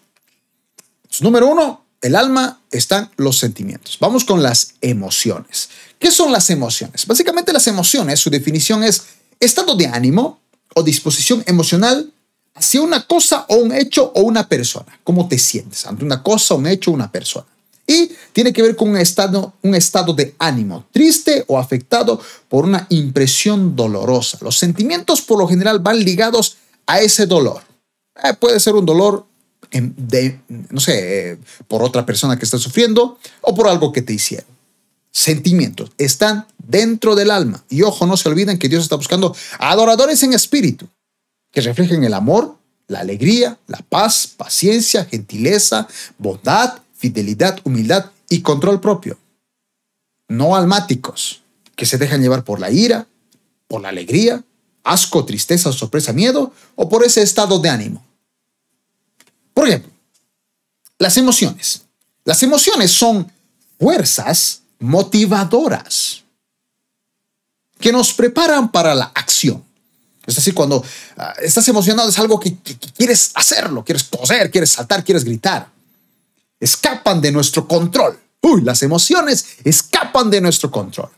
[1.21, 3.99] número uno, el alma están los sentimientos.
[4.01, 5.69] Vamos con las emociones.
[5.99, 7.07] ¿Qué son las emociones?
[7.07, 9.03] Básicamente las emociones, su definición es
[9.41, 10.41] estado de ánimo,
[10.75, 12.13] o disposición emocional
[12.55, 14.99] hacia una cosa o un hecho o una persona.
[15.05, 17.47] ¿Cómo te sientes ante una cosa, un hecho o una persona?
[17.87, 22.65] Y tiene que ver con un estado, un estado de ánimo, triste o afectado por
[22.65, 24.39] una impresión dolorosa.
[24.43, 27.63] Los sentimientos por lo general van ligados a ese dolor.
[28.23, 29.27] Eh, puede ser un dolor
[29.71, 30.41] de,
[30.71, 34.59] no sé, eh, por otra persona que está sufriendo o por algo que te hicieron
[35.11, 37.65] sentimientos, están dentro del alma.
[37.69, 40.89] Y ojo, no se olviden que Dios está buscando adoradores en espíritu,
[41.51, 48.81] que reflejen el amor, la alegría, la paz, paciencia, gentileza, bondad, fidelidad, humildad y control
[48.81, 49.19] propio.
[50.29, 51.43] No almáticos,
[51.75, 53.09] que se dejan llevar por la ira,
[53.67, 54.45] por la alegría,
[54.85, 58.05] asco, tristeza, sorpresa, miedo o por ese estado de ánimo.
[59.59, 59.91] Por ejemplo,
[61.01, 61.83] las emociones.
[62.25, 63.29] Las emociones son
[63.77, 66.23] fuerzas motivadoras
[67.81, 69.65] que nos preparan para la acción.
[70.25, 70.85] Es decir, cuando
[71.17, 72.57] ah, estás emocionado es algo que,
[72.97, 75.69] quieres hacerlo, quieres coser, quieres saltar, quieres gritar.
[76.61, 78.17] Escapan de nuestro control.
[78.41, 81.11] Uy, las emociones escapan de nuestro control.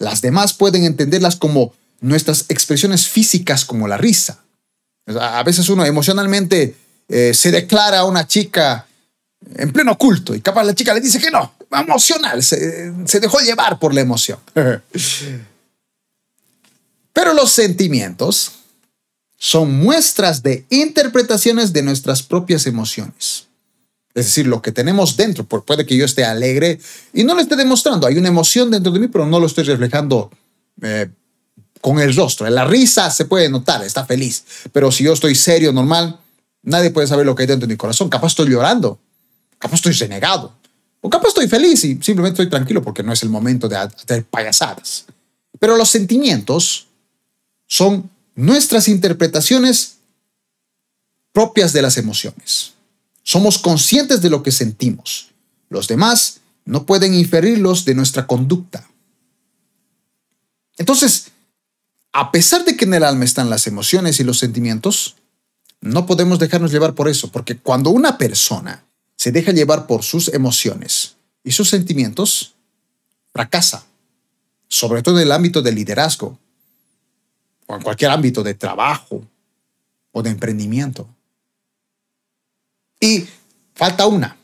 [0.00, 4.42] Las demás pueden entenderlas como nuestras expresiones físicas, como la risa.
[5.20, 6.74] A veces uno emocionalmente
[7.08, 8.86] eh, se declara a una chica
[9.54, 13.78] en pleno culto y capaz la chica le dice que no, emocional, se, dejó llevar
[13.78, 14.38] por la emoción.
[17.12, 18.52] Pero los sentimientos
[19.36, 23.46] son muestras de interpretaciones de nuestras propias emociones.
[24.14, 26.80] Es decir, lo que tenemos dentro, puede que yo esté alegre
[27.12, 28.06] y no lo esté demostrando.
[28.06, 30.30] Hay una emoción dentro de mí, pero no lo estoy reflejando
[30.82, 31.08] eh,
[31.80, 32.46] con el rostro.
[32.46, 34.44] En la risa se puede notar, está feliz.
[34.72, 36.18] Pero si yo estoy serio, normal,
[36.68, 38.08] nadie puede saber lo que hay dentro de mi corazón.
[38.08, 38.98] Capaz estoy llorando,
[39.58, 40.54] capaz estoy renegado,
[41.00, 44.24] o capaz estoy feliz y simplemente estoy tranquilo porque no es el momento de hacer
[44.24, 45.06] payasadas.
[45.58, 46.86] Pero los sentimientos
[47.66, 49.96] son nuestras interpretaciones
[51.32, 52.74] propias de las emociones.
[53.22, 55.28] Somos conscientes de lo que sentimos.
[55.68, 58.88] Los demás no pueden inferirlos de nuestra conducta.
[60.78, 61.28] Entonces,
[62.12, 65.16] a pesar de que en el alma están las emociones y los sentimientos,
[65.80, 68.84] no podemos dejarnos llevar por eso, porque cuando una persona
[69.16, 72.54] se deja llevar por sus emociones y sus sentimientos,
[73.32, 73.84] fracasa,
[74.68, 76.38] sobre todo en el ámbito del liderazgo,
[77.66, 79.24] o en cualquier ámbito de trabajo
[80.12, 81.06] o de emprendimiento.
[83.00, 83.26] Y
[83.74, 84.36] falta una,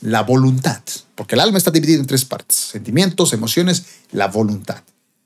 [0.00, 0.82] la voluntad,
[1.14, 4.82] porque el alma está dividida en tres partes, sentimientos, emociones, la voluntad.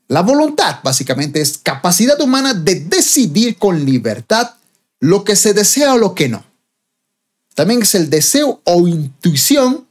[0.09, 4.55] La voluntad básicamente es capacidad humana de decidir con libertad
[5.03, 6.45] lo que se desea o lo que no.
[7.57, 9.89] También es el deseo o intuición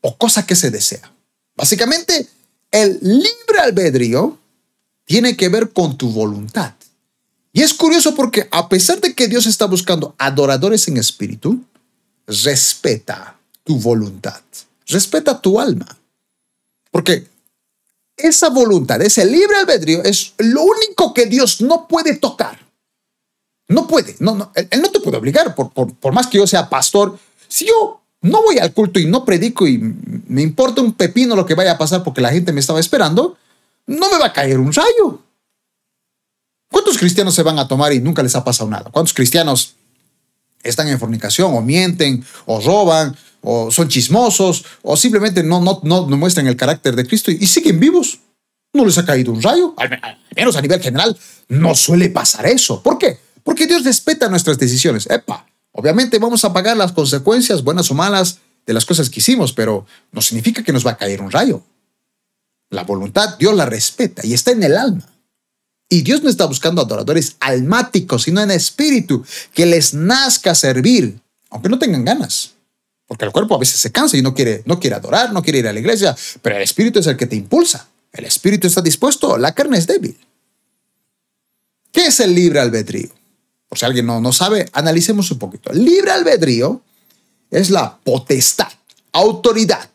[0.00, 1.12] o cosa que se desea.
[1.54, 2.26] Básicamente,
[2.70, 4.38] el libre albedrío
[5.04, 6.72] tiene que ver con tu voluntad.
[7.52, 11.62] Y es curioso porque a pesar de que Dios está buscando adoradores en espíritu,
[12.26, 14.40] respeta tu voluntad,
[14.86, 15.98] respeta tu alma.
[16.90, 17.26] Porque
[18.16, 22.67] esa voluntad, ese libre albedrío, es lo único que Dios no puede tocar.
[23.68, 26.46] No puede, no, no, él, no te puede obligar, por, por, por más que yo
[26.46, 27.18] sea pastor.
[27.48, 31.46] Si yo no voy al culto y no predico y me importa un pepino lo
[31.46, 33.36] que vaya a pasar porque la gente me estaba esperando,
[33.86, 35.22] no me va a caer un rayo.
[36.70, 38.90] ¿Cuántos cristianos se van a tomar y nunca les ha pasado nada?
[38.90, 39.74] ¿Cuántos cristianos
[40.62, 46.16] están en fornicación o mienten o roban o son chismosos o simplemente no, no, no,
[46.16, 48.20] muestran el carácter de Cristo y, siguen vivos?
[48.74, 49.74] No les ha caído un rayo.
[49.78, 51.16] Al, menos a nivel general
[51.48, 52.82] no suele pasar eso.
[52.82, 53.18] ¿Por qué?
[53.48, 55.06] Porque Dios respeta nuestras decisiones.
[55.06, 59.54] Epa, obviamente vamos a pagar las consecuencias, buenas o malas, de las cosas que hicimos,
[59.54, 61.62] pero no significa que nos va a caer un rayo.
[62.68, 65.10] La voluntad Dios la respeta y está en el alma.
[65.88, 71.70] Y Dios no está buscando adoradores almáticos, sino en espíritu, que les nazca servir, aunque
[71.70, 72.50] no tengan ganas.
[73.06, 75.60] Porque el cuerpo a veces se cansa y no quiere, no quiere adorar, no quiere
[75.60, 77.88] ir a la iglesia, pero el espíritu es el que te impulsa.
[78.12, 80.18] El espíritu está dispuesto, la carne es débil.
[81.90, 83.17] ¿Qué es el libre albedrío?
[83.68, 85.72] Por si alguien no, no sabe, analicemos un poquito.
[85.72, 86.82] Libre albedrío
[87.50, 88.68] es la potestad,
[89.12, 89.90] autoridad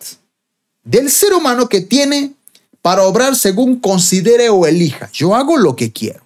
[0.84, 2.34] del ser humano que tiene
[2.82, 5.10] para obrar según considere o elija.
[5.14, 6.24] Yo hago lo que quiero.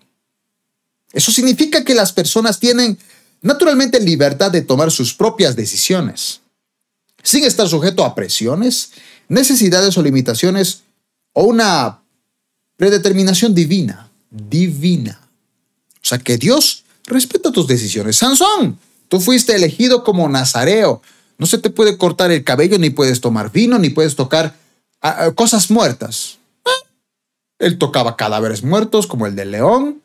[1.14, 2.98] Eso significa que las personas tienen
[3.42, 6.42] naturalmente libertad de tomar sus propias decisiones,
[7.24, 8.92] sin estar sujeto a presiones,
[9.30, 10.82] necesidades o limitaciones
[11.34, 12.02] o una
[12.76, 15.20] predeterminación divina, divina.
[16.02, 18.18] O sea que Dios respeta tus decisiones.
[18.18, 21.02] Sansón, tú fuiste elegido como nazareo.
[21.40, 24.56] No se te puede cortar el cabello, ni puedes tomar vino, ni puedes tocar
[25.02, 26.38] ah, ah, cosas muertas.
[27.60, 30.02] Él tocaba cadáveres muertos como el del león.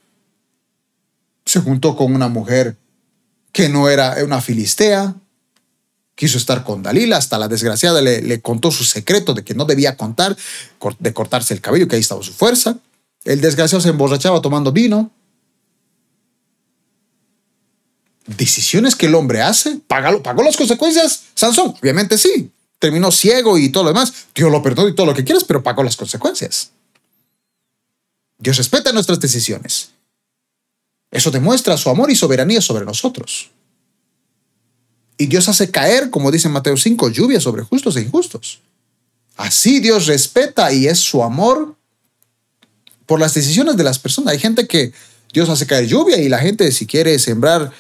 [1.45, 2.77] Se juntó con una mujer
[3.53, 5.15] que no era una filistea.
[6.15, 9.65] Quiso estar con Dalila, hasta la desgraciada le, le contó su secreto de que no
[9.65, 10.37] debía contar,
[10.99, 12.79] de cortarse el cabello, que ahí estaba su fuerza.
[13.25, 15.11] El desgraciado se emborrachaba tomando vino.
[18.37, 21.25] Decisiones que el hombre hace, pagó, pagó las consecuencias.
[21.35, 22.51] Sansón, obviamente sí.
[22.79, 24.13] Terminó ciego y todo lo demás.
[24.35, 26.71] Dios lo perdonó y todo lo que quieras, pero pagó las consecuencias.
[28.39, 29.91] Dios respeta nuestras decisiones.
[31.11, 33.51] Eso demuestra su amor y soberanía sobre nosotros.
[35.19, 38.61] Y Dios hace caer, como dice Mateo 5, lluvia sobre justos e injustos.
[39.37, 41.77] Así Dios respeta y es su amor
[43.07, 44.33] por las decisiones de las personas.
[44.33, 44.93] Hay gente que
[45.33, 47.73] Dios hace caer lluvia y la gente si quiere sembrar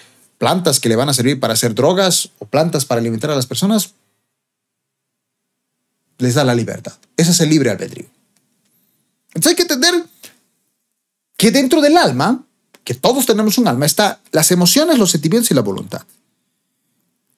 [0.42, 3.46] plantas que le van a servir para hacer drogas o plantas para alimentar a las
[3.46, 3.92] personas,
[6.18, 6.94] les da la libertad.
[7.16, 8.06] Ese es el libre albedrío.
[9.28, 10.04] Entonces hay que entender
[11.36, 12.44] que dentro del alma,
[12.82, 16.02] que todos tenemos un alma, está las emociones, los sentimientos y la voluntad.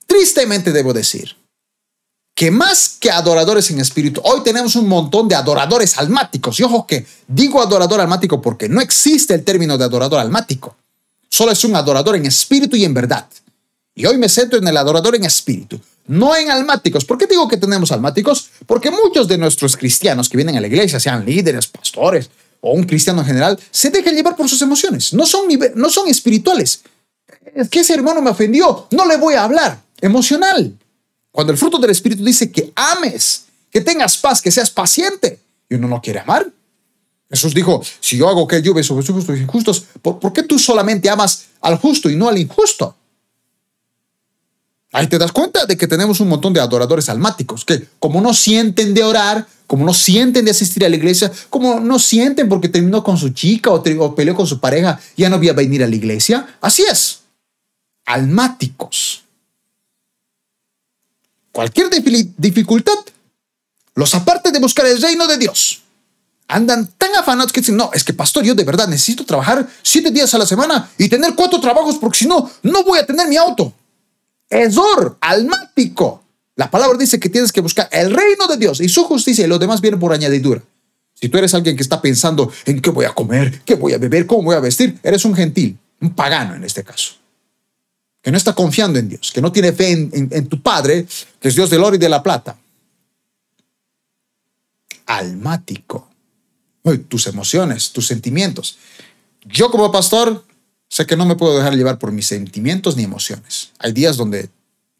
[0.06, 1.36] Tristemente debo decir
[2.34, 6.58] que más que adoradores en espíritu, hoy tenemos un montón de adoradores almáticos.
[6.58, 10.78] Y ojo que digo adorador almático porque no existe el término de adorador almático.
[11.34, 13.26] Solo es un adorador en espíritu y en verdad.
[13.92, 17.04] Y hoy me centro en el adorador en espíritu, no en almáticos.
[17.04, 18.50] ¿Por qué digo que tenemos almáticos?
[18.66, 22.84] Porque muchos de nuestros cristianos que vienen a la iglesia, sean líderes, pastores o un
[22.84, 25.12] cristiano en general, se dejan llevar por sus emociones.
[25.12, 26.82] No son, no son espirituales.
[27.52, 29.82] Es que ese hermano me ofendió, no le voy a hablar.
[30.00, 30.72] Emocional.
[31.32, 35.74] Cuando el fruto del Espíritu dice que ames, que tengas paz, que seas paciente, y
[35.74, 36.46] uno no quiere amar.
[37.30, 40.58] Jesús dijo, si yo hago que lluvia sobre sus justos y injustos, ¿por qué tú
[40.58, 42.96] solamente amas al justo y no al injusto?
[44.94, 48.32] Ahí te das cuenta de que tenemos un montón de adoradores almáticos que como no
[48.32, 52.68] sienten de orar, como no sienten de asistir a la iglesia, como no sienten porque
[52.68, 55.82] terminó con su chica o, o peleó con su pareja, ya no voy a venir
[55.82, 56.46] a la iglesia.
[56.60, 57.22] Así es.
[58.04, 59.24] Almáticos.
[61.50, 61.90] Cualquier
[62.36, 62.94] dificultad
[63.96, 65.83] los aparte de buscar el reino de Dios.
[66.46, 70.10] Andan tan afanados que dicen, no, es que pastor, yo de verdad necesito trabajar siete
[70.10, 73.28] días a la semana y tener cuatro trabajos porque si no, no voy a tener
[73.28, 73.72] mi auto.
[74.48, 76.22] Esor, almático.
[76.56, 79.48] La palabra dice que tienes que buscar el reino de Dios y su justicia y
[79.48, 80.62] lo demás viene por añadidura.
[81.14, 83.98] Si tú eres alguien que está pensando en qué voy a comer, qué voy a
[83.98, 87.14] beber, cómo voy a vestir, eres un gentil, un pagano en este caso.
[88.20, 91.06] Que no está confiando en Dios, que no tiene fe en, tu Padre,
[91.40, 92.56] que es Dios del oro y de la plata.
[95.06, 96.13] Almático.
[97.08, 98.78] Tus emociones, tus sentimientos.
[99.44, 100.44] Yo como pastor
[100.94, 103.72] Sé que no me puedo dejar llevar por mis sentimientos ni emociones.
[103.80, 104.48] Hay días donde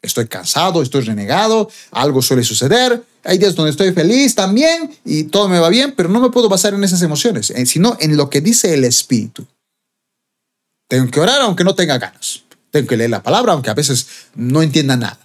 [0.02, 3.00] estoy cansado, estoy renegado, algo suele suceder.
[3.22, 6.48] Hay días donde estoy feliz también y todo me va bien, pero no me puedo
[6.48, 9.46] basar en esas emociones, eh, sino en lo que dice el Espíritu.
[10.88, 12.42] Tengo que orar aunque no tenga ganas.
[12.72, 15.20] Tengo que leer la palabra aunque a veces no entienda nada.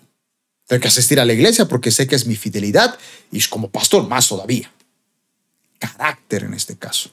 [0.67, 2.95] Tengo que asistir a la iglesia porque sé que es mi fidelidad
[3.31, 4.71] y como pastor más todavía.
[5.79, 7.09] Carácter en este caso.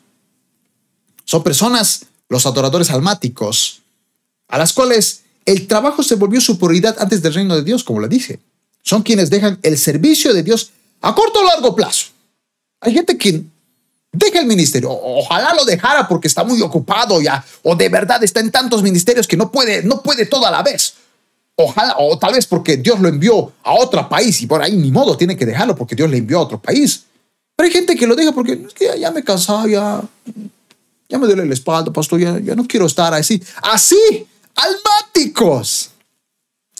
[1.24, 3.82] Son personas los adoradores almáticos,
[4.48, 8.00] a las cuales el trabajo se volvió su prioridad antes del reino de Dios, como
[8.00, 8.40] le dije.
[8.82, 12.06] Son quienes dejan el servicio de Dios a corto o largo plazo.
[12.80, 13.42] Hay gente que
[14.12, 18.40] deja el ministerio, ojalá lo dejara porque está muy ocupado ya, o de verdad está
[18.40, 20.94] en tantos ministerios que no puede, no puede todo a la vez.
[21.56, 24.90] Ojalá, o tal vez porque Dios lo envió a otro país y por ahí ni
[24.90, 27.04] modo tiene que dejarlo porque Dios le envió a otro país.
[27.56, 30.02] Pero hay gente que lo deja porque es que ya me cansaba, ya
[31.08, 33.42] ya me duele la espalda, pastor, ya, ya no quiero estar así.
[33.62, 35.90] Así, almáticos.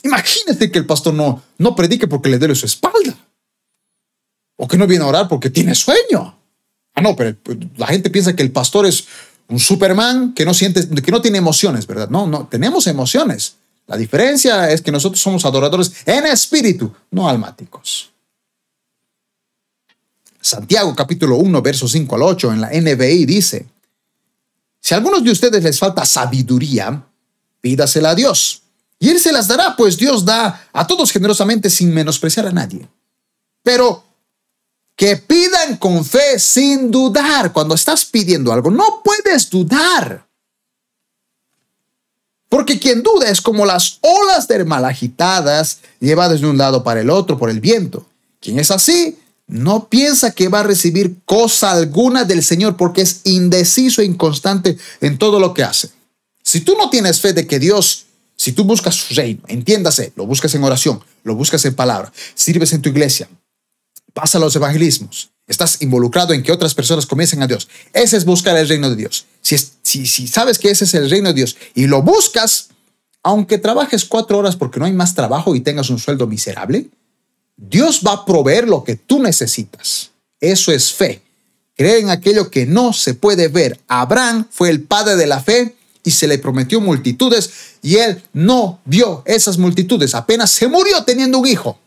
[0.03, 3.17] Imagínate que el pastor no, no predique porque le duele su espalda.
[4.57, 6.35] O que no viene a orar porque tiene sueño.
[6.95, 7.37] Ah, no, pero
[7.77, 9.05] la gente piensa que el pastor es
[9.47, 12.09] un Superman que no siente, que no tiene emociones, ¿verdad?
[12.09, 13.55] No, no, tenemos emociones.
[13.85, 18.11] La diferencia es que nosotros somos adoradores en espíritu, no almáticos.
[20.41, 23.65] Santiago capítulo 1, verso 5 al 8 en la NBI dice,
[24.79, 27.03] si a algunos de ustedes les falta sabiduría,
[27.59, 28.61] pídasela a Dios.
[28.99, 32.87] Y Él se las dará, pues Dios da a todos generosamente sin menospreciar a nadie.
[33.63, 34.03] Pero
[34.95, 37.53] que pidan con fe sin dudar.
[37.53, 40.25] Cuando estás pidiendo algo, no puedes dudar.
[42.49, 47.01] Porque quien duda es como las olas del mal agitadas, llevadas de un lado para
[47.01, 48.05] el otro por el viento.
[48.39, 53.21] Quien es así, no piensa que va a recibir cosa alguna del Señor porque es
[53.23, 55.89] indeciso e inconstante en todo lo que hace.
[56.43, 58.05] Si tú no tienes fe de que Dios,
[58.35, 62.73] si tú buscas su reino, entiéndase, lo buscas en oración, lo buscas en palabra, sirves
[62.73, 63.29] en tu iglesia,
[64.13, 67.69] pasa los evangelismos, estás involucrado en que otras personas comiencen a Dios.
[67.93, 69.25] Ese es buscar el reino de Dios.
[69.41, 72.69] Si, si sabes que ese es el reino de Dios y lo buscas,
[73.23, 76.89] aunque trabajes cuatro horas porque no hay más trabajo y tengas un sueldo miserable,
[77.57, 80.11] Dios va a proveer lo que tú necesitas.
[80.39, 81.21] Eso es fe.
[81.75, 83.79] Creer en aquello que no se puede ver.
[83.87, 87.49] Abraham fue el padre de la fe y se le prometió multitudes
[87.81, 90.15] y él no vio esas multitudes.
[90.15, 91.77] Apenas se murió teniendo un hijo.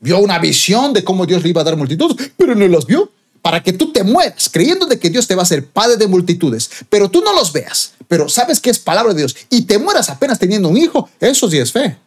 [0.00, 3.10] Vio una visión de cómo Dios le iba a dar multitudes, pero no las vio.
[3.40, 6.06] Para que tú te mueras creyendo de que Dios te va a ser padre de
[6.06, 9.78] multitudes, pero tú no los veas, pero sabes que es palabra de Dios y te
[9.78, 11.98] mueras apenas teniendo un hijo, eso sí es fe.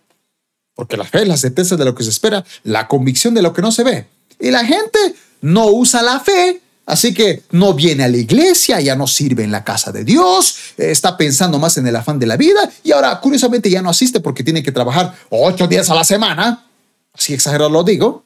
[0.78, 3.52] Porque la fe es la certeza de lo que se espera, la convicción de lo
[3.52, 4.08] que no se ve.
[4.40, 5.00] Y la gente
[5.42, 9.52] no usa la fe Así que no viene a la iglesia, ya no sirve en
[9.52, 13.20] la casa de Dios, está pensando más en el afán de la vida y ahora
[13.20, 16.66] curiosamente ya no asiste porque tiene que trabajar ocho días a la semana,
[17.14, 18.24] así exagerado lo digo,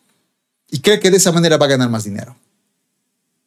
[0.69, 2.35] y cree que de esa manera va a ganar más dinero.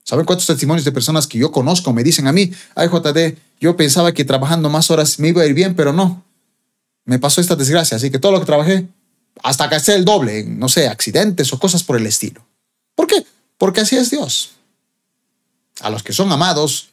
[0.03, 3.77] ¿Saben cuántos testimonios de personas que yo conozco me dicen a mí, ay JD, yo
[3.77, 6.24] pensaba que trabajando más horas me iba a ir bien, pero no.
[7.05, 8.87] Me pasó esta desgracia, así que todo lo que trabajé,
[9.43, 12.47] hasta que el doble, no sé, accidentes o cosas por el estilo.
[12.95, 13.27] ¿Por qué?
[13.59, 14.55] Porque así es Dios
[15.81, 16.91] a los que son amados,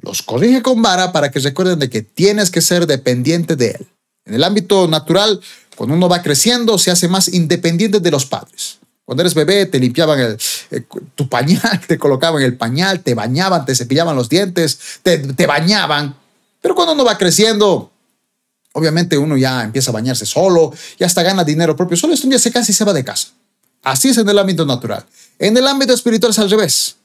[0.00, 3.86] los corrige con vara para que recuerden de que tienes que ser dependiente de Él.
[4.24, 5.40] En el ámbito natural,
[5.76, 8.78] cuando uno va creciendo, se hace más independiente de los padres.
[9.04, 10.38] Cuando eres bebé, te limpiaban el,
[10.70, 10.84] eh,
[11.14, 16.14] tu pañal, te colocaban el pañal, te bañaban, te cepillaban los dientes, te, te bañaban.
[16.60, 17.90] Pero cuando uno va creciendo,
[18.72, 22.30] obviamente uno ya empieza a bañarse solo, ya hasta gana dinero propio solo, esto un
[22.30, 23.28] día se casa y se va de casa.
[23.82, 25.04] Así es en el ámbito natural.
[25.38, 26.96] En el ámbito espiritual es al revés.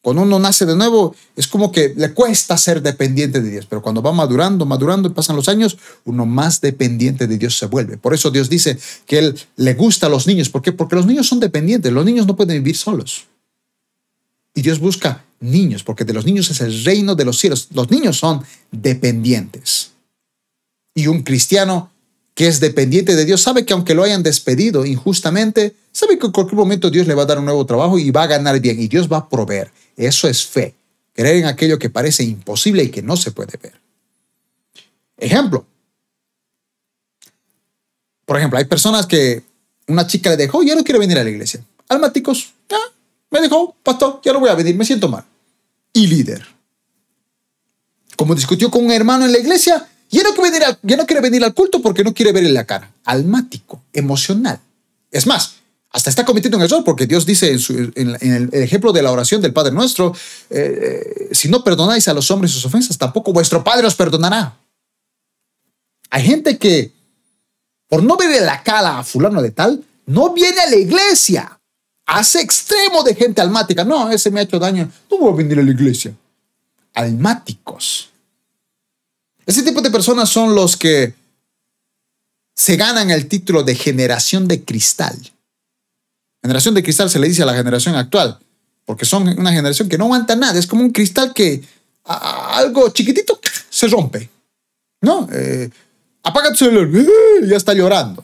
[0.00, 3.82] Cuando uno nace de nuevo, es como que le cuesta ser dependiente de Dios, pero
[3.82, 7.96] cuando va madurando, madurando y pasan los años, uno más dependiente de Dios se vuelve.
[7.96, 10.50] Por eso Dios dice que Él le gusta a los niños.
[10.50, 10.72] ¿Por qué?
[10.72, 13.26] Porque los niños son dependientes, los niños no pueden vivir solos.
[14.54, 17.68] Y Dios busca niños, porque de los niños es el reino de los cielos.
[17.72, 19.90] Los niños son dependientes.
[20.98, 21.92] Y un cristiano
[22.34, 26.32] que es dependiente de Dios sabe que aunque lo hayan despedido injustamente, sabe que en
[26.32, 28.80] cualquier momento Dios le va a dar un nuevo trabajo y va a ganar bien
[28.80, 29.70] y Dios va a proveer.
[29.96, 30.74] Eso es fe,
[31.12, 33.74] creer en aquello que parece imposible y que no se puede ver.
[35.16, 35.64] Ejemplo.
[38.24, 39.44] Por ejemplo, hay personas que
[39.86, 41.64] una chica le dejó, ya no quiere venir a la iglesia.
[41.88, 42.78] Almáticos, ya,
[43.30, 45.24] me dejó, pastor, ya no voy a venir, me siento mal.
[45.92, 46.44] Y líder.
[48.16, 52.04] Como discutió con un hermano en la iglesia, ya no, quiere venir al, culto porque
[52.04, 52.90] no quiere verle la cara.
[53.04, 54.58] Almático, emocional.
[55.10, 55.56] Es más,
[55.90, 57.56] hasta está cometiendo un error porque Dios dice
[57.94, 60.14] en, el, ejemplo de la oración del Padre Nuestro,
[60.50, 64.56] eh, si no perdonáis a los hombres sus ofensas, tampoco vuestro Padre os perdonará.
[66.10, 66.92] Hay gente que
[67.88, 71.58] por no verle la cara a fulano de tal, no viene a la iglesia.
[72.06, 73.84] Hace extremo de gente almática.
[73.84, 74.90] No, ese me ha hecho daño.
[75.10, 76.14] No voy a venir a la iglesia.
[76.94, 78.10] Almáticos.
[79.48, 81.14] Ese tipo de personas son los que
[82.54, 85.16] se ganan el título de generación de cristal.
[86.42, 88.38] Generación de cristal se le dice a la generación actual,
[88.84, 90.58] porque son una generación que no aguanta nada.
[90.58, 91.64] Es como un cristal que
[92.04, 93.40] algo chiquitito
[93.70, 94.28] se rompe.
[95.00, 95.26] ¿No?
[95.32, 95.70] Eh,
[96.24, 97.06] apaga tu celular,
[97.42, 98.22] ya está llorando.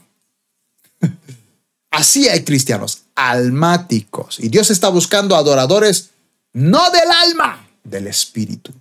[1.90, 4.40] Así hay cristianos almáticos.
[4.40, 6.10] Y Dios está buscando adoradores
[6.52, 8.74] no del alma, del espíritu.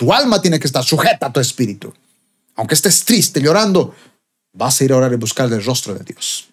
[0.00, 1.92] Tu alma tiene que estar sujeta a tu espíritu.
[2.54, 3.94] Aunque estés triste, llorando,
[4.54, 6.48] vas a ir a orar y buscar el rostro de Dios.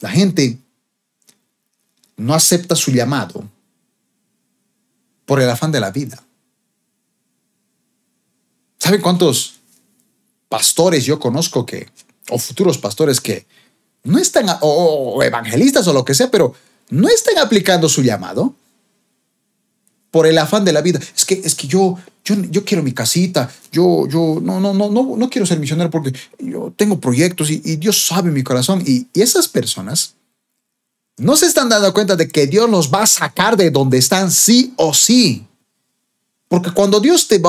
[0.00, 0.58] La gente
[2.16, 3.46] no acepta su llamado
[5.26, 6.18] por el afán de la vida.
[8.78, 9.56] ¿Saben cuántos
[10.48, 11.90] pastores yo conozco que,
[12.30, 13.46] o futuros pastores que
[14.04, 16.54] no están, o, evangelistas o lo que sea, pero
[16.88, 18.54] no están aplicando su llamado?
[20.14, 21.00] Por el afán de la vida.
[21.16, 24.88] Es que, es que yo, yo, yo quiero mi casita, yo, yo no, no, no,
[24.88, 28.80] no, no quiero ser misionero porque yo tengo proyectos y, Dios sabe mi corazón.
[28.86, 30.14] Y, esas personas
[31.16, 34.30] no se están dando cuenta de que Dios los va a sacar de donde están
[34.30, 35.44] sí o sí.
[36.46, 37.42] Porque cuando Dios te,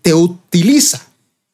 [0.00, 1.04] te, utiliza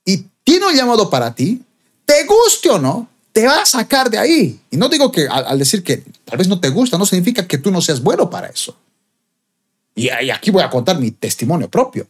[0.05, 1.63] y tiene un llamado para ti,
[2.05, 4.61] te guste o no, te va a sacar de ahí.
[4.71, 7.57] Y no digo que al decir que tal vez no te gusta, no significa que
[7.57, 8.77] tú no seas bueno para eso.
[9.95, 12.07] Y, aquí voy a contar mi testimonio propio.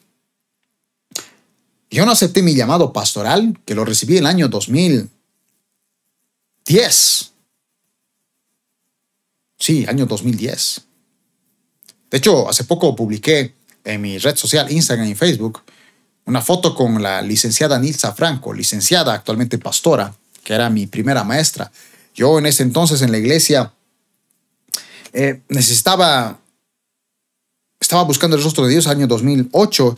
[1.91, 7.33] Yo no acepté mi llamado pastoral, que lo recibí en el año 2010.
[9.59, 10.83] Sí, año 2010.
[12.11, 13.55] De hecho, hace poco publiqué
[13.85, 15.63] en mi red social, Instagram y Facebook,
[16.27, 20.15] una foto con la licenciada Nilsa Franco, licenciada, actualmente pastora,
[20.45, 21.73] que era mi primera maestra.
[22.15, 23.73] Yo en ese entonces en la iglesia
[25.13, 26.40] eh, necesitaba
[27.81, 29.97] estaba buscando el rostro de Dios año 2008,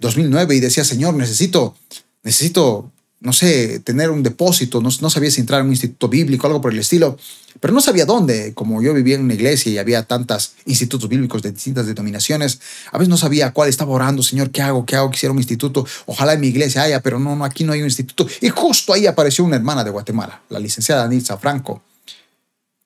[0.00, 1.76] 2009 y decía, Señor, necesito,
[2.24, 2.90] necesito,
[3.20, 6.72] no sé, tener un depósito, no, sabía si entrar en un instituto bíblico, algo por
[6.72, 7.16] el estilo,
[7.60, 11.42] pero no sabía dónde, como yo vivía en una iglesia y había tantos institutos bíblicos
[11.42, 12.60] de distintas denominaciones,
[12.92, 14.84] a veces no sabía cuál estaba orando, Señor, ¿qué hago?
[14.84, 15.10] ¿Qué hago?
[15.10, 17.86] Quisiera un instituto, ojalá en mi iglesia haya, pero no, no, aquí no hay un
[17.86, 18.26] instituto.
[18.40, 21.82] Y justo ahí apareció una hermana de Guatemala, la licenciada Nilsa Franco,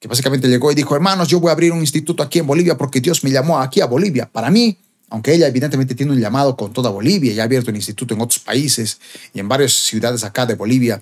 [0.02, 2.76] que básicamente llegó y dijo, hermanos, yo voy a abrir un instituto aquí en Bolivia
[2.76, 4.28] porque Dios me llamó aquí a Bolivia.
[4.28, 4.76] Para mí,
[5.08, 8.20] aunque ella evidentemente tiene un llamado con toda Bolivia y ha abierto un instituto en
[8.20, 8.98] otros países
[9.32, 11.00] y en varias ciudades acá de Bolivia,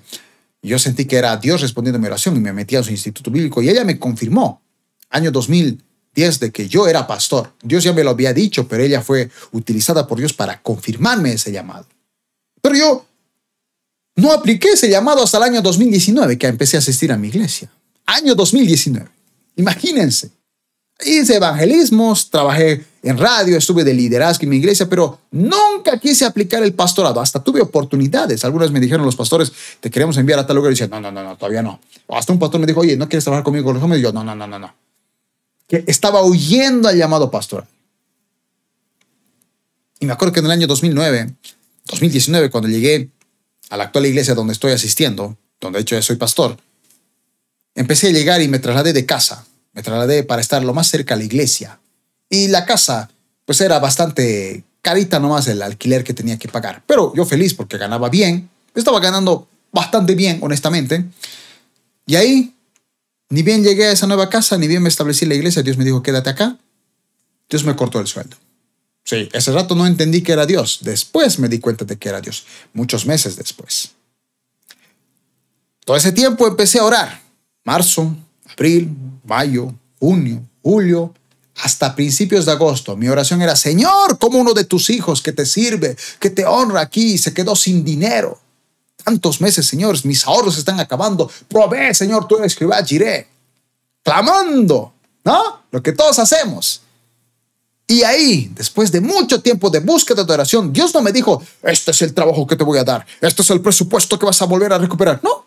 [0.61, 3.31] yo sentí que era Dios respondiendo a mi oración y me metí a su instituto
[3.31, 4.61] bíblico y ella me confirmó,
[5.09, 5.83] año 2000,
[6.13, 7.53] 2010 de que yo era pastor.
[7.63, 11.51] Dios ya me lo había dicho, pero ella fue utilizada por Dios para confirmarme ese
[11.51, 11.87] llamado.
[12.61, 13.05] Pero yo
[14.15, 17.71] no apliqué ese llamado hasta el año 2019 que empecé a asistir a mi iglesia.
[18.05, 19.09] Año 2019.
[19.55, 20.31] Imagínense.
[21.03, 26.61] Hice evangelismos, trabajé en radio, estuve de liderazgo en mi iglesia, pero nunca quise aplicar
[26.61, 27.19] el pastorado.
[27.19, 28.45] Hasta tuve oportunidades.
[28.45, 30.71] Algunas me dijeron los pastores, te queremos enviar a tal lugar.
[30.71, 31.79] Y decía, no, no, no, no, todavía no.
[32.09, 33.71] hasta un pastor me dijo, oye, ¿no quieres trabajar conmigo?
[33.71, 34.73] Y yo, no, no, no, no, no.
[35.67, 37.67] Que estaba huyendo al llamado pastoral.
[39.99, 41.33] Y me acuerdo que en el año 2009,
[41.85, 43.09] 2019, cuando llegué
[43.69, 46.57] a la actual iglesia donde estoy asistiendo, donde de hecho ya soy pastor,
[47.75, 51.13] empecé a llegar y me trasladé de casa me trasladé para estar lo más cerca
[51.13, 51.79] a la iglesia.
[52.29, 53.09] Y la casa,
[53.45, 56.83] pues era bastante carita nomás el alquiler que tenía que pagar.
[56.85, 58.49] Pero yo feliz porque ganaba bien.
[58.73, 61.05] Estaba ganando bastante bien, honestamente.
[62.05, 62.55] Y ahí,
[63.29, 65.77] ni bien llegué a esa nueva casa, ni bien me establecí en la iglesia, Dios
[65.77, 66.57] me dijo, quédate acá.
[67.49, 68.37] Dios me cortó el sueldo.
[69.03, 70.79] Sí, ese rato no entendí que era Dios.
[70.81, 73.91] Después me di cuenta de que era Dios, muchos meses después.
[75.83, 77.30] Todo ese tiempo empecé a orar.
[77.63, 78.15] Marzo,
[78.51, 81.13] abril, mayo, junio, julio,
[81.63, 82.95] hasta principios de agosto.
[82.95, 86.81] Mi oración era, Señor, como uno de tus hijos que te sirve, que te honra
[86.81, 88.39] aquí, se quedó sin dinero.
[89.03, 91.29] Tantos meses, Señor, mis ahorros están acabando.
[91.47, 93.27] Provee, Señor, tú eres Jehová Jiré.
[94.03, 94.93] Clamando,
[95.23, 95.63] ¿no?
[95.71, 96.81] Lo que todos hacemos.
[97.87, 101.91] Y ahí, después de mucho tiempo de búsqueda de oración, Dios no me dijo, este
[101.91, 104.45] es el trabajo que te voy a dar, este es el presupuesto que vas a
[104.45, 105.19] volver a recuperar.
[105.21, 105.45] No,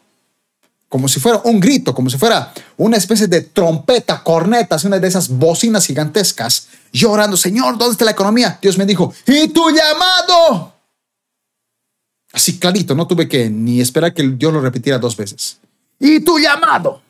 [0.95, 5.09] como si fuera un grito, como si fuera una especie de trompeta, cornetas, una de
[5.09, 8.61] esas bocinas gigantescas, llorando, Señor, ¿dónde está la economía?
[8.63, 10.73] Dios me dijo, ¿y tu llamado?
[12.33, 15.59] Así clarito, no tuve que ni esperar que Dios lo repitiera dos veces.
[15.99, 17.03] ¿Y tu llamado?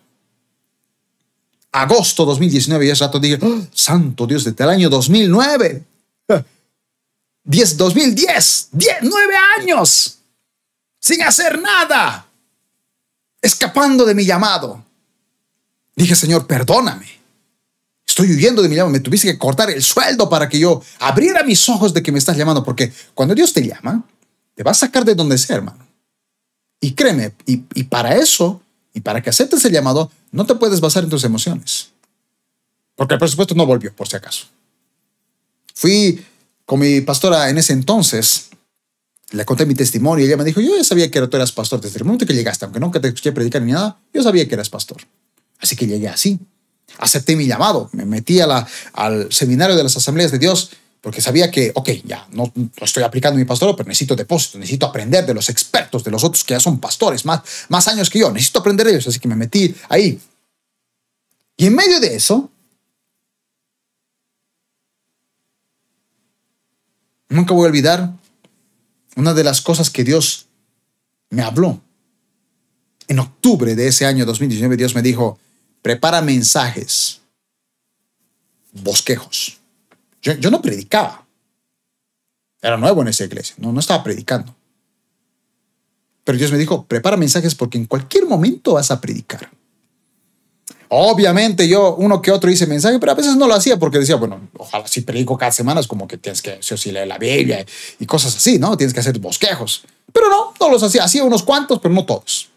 [1.70, 5.85] Agosto 2019, y ese rato dije, ¡Oh, Santo Dios, desde el año 2009.
[7.45, 10.20] 10, 2010, 10, 9 años,
[10.99, 12.28] sin hacer nada
[13.45, 14.82] escapando de mi llamado.
[15.95, 17.07] Dije, Señor, perdóname.
[18.07, 18.92] Estoy huyendo de mi llamado.
[18.92, 22.18] Me tuviste que cortar el sueldo para que yo abriera mis ojos de que me
[22.18, 22.64] estás llamando.
[22.64, 24.03] Porque cuando Dios te llama,
[24.55, 25.86] te va a sacar de donde sea, hermano.
[26.80, 31.05] Y créeme, y, para eso, y para que aceptes el llamado, no te puedes basar
[31.05, 31.90] en tus emociones.
[32.95, 34.47] Porque el presupuesto no volvió, por si acaso.
[35.74, 36.24] Fui
[36.64, 38.51] con mi pastora en ese entonces
[39.31, 41.81] le conté mi testimonio y ella me dijo, yo ya sabía que tú eras pastor
[41.81, 44.55] desde el momento que llegaste, aunque nunca te escuché predicar ni nada, yo sabía que
[44.55, 44.99] eras pastor.
[45.59, 46.39] Así que llegué así.
[46.99, 50.70] Acepté mi llamado, me metí al seminario de las asambleas de Dios
[51.05, 52.51] porque sabía que, ok, ya no,
[52.81, 56.43] estoy aplicando mi pastor, pero necesito depósito, necesito aprender de los expertos, de los otros
[56.45, 59.29] que ya son pastores, más, más años que yo, necesito aprender de ellos, así que
[59.29, 60.18] me metí ahí.
[61.59, 62.51] Y en medio de eso,
[67.29, 68.11] nunca voy a olvidar
[69.16, 70.46] una de las cosas que Dios
[71.30, 71.80] me habló.
[73.06, 75.38] En octubre de ese año 2019 Dios me dijo,
[75.82, 77.20] prepara mensajes,
[78.72, 79.58] bosquejos.
[80.22, 81.26] Yo, no predicaba.
[82.62, 84.56] Era nuevo en esa iglesia, no, no estaba predicando.
[86.24, 89.50] Pero Dios me dijo, prepara mensajes porque en cualquier momento vas a predicar.
[90.97, 94.14] Obviamente yo uno que otro hice mensaje, pero a veces no lo hacía porque decía,
[94.14, 97.18] bueno, ojalá si predico cada semana es como que tienes que, si, si leer la
[97.18, 97.66] Biblia
[97.99, 98.76] y cosas así, ¿no?
[98.76, 99.82] Tienes que hacer bosquejos.
[100.12, 102.49] Pero no, no los hacía, hacía unos cuantos, pero no todos.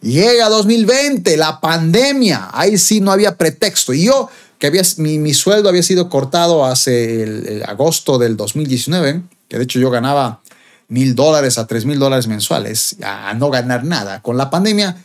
[0.00, 3.92] Llega 2020, la pandemia, ahí sí no había pretexto.
[3.92, 9.58] Y yo, que había, mi, sueldo había sido cortado hace el, agosto del 2019, que
[9.58, 10.40] de hecho yo ganaba
[10.88, 14.22] mil dólares a tres mil dólares mensuales, a no ganar nada.
[14.22, 14.96] Con la pandemia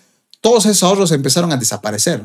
[0.41, 2.23] todos esos ahorros empezaron a desaparecer.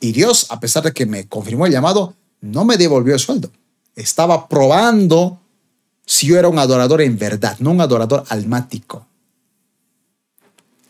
[0.00, 3.50] Y Dios, a pesar de que me confirmó el llamado, no me devolvió el sueldo.
[3.94, 5.38] Estaba probando
[6.04, 9.06] si yo era un adorador en verdad, no un adorador almático.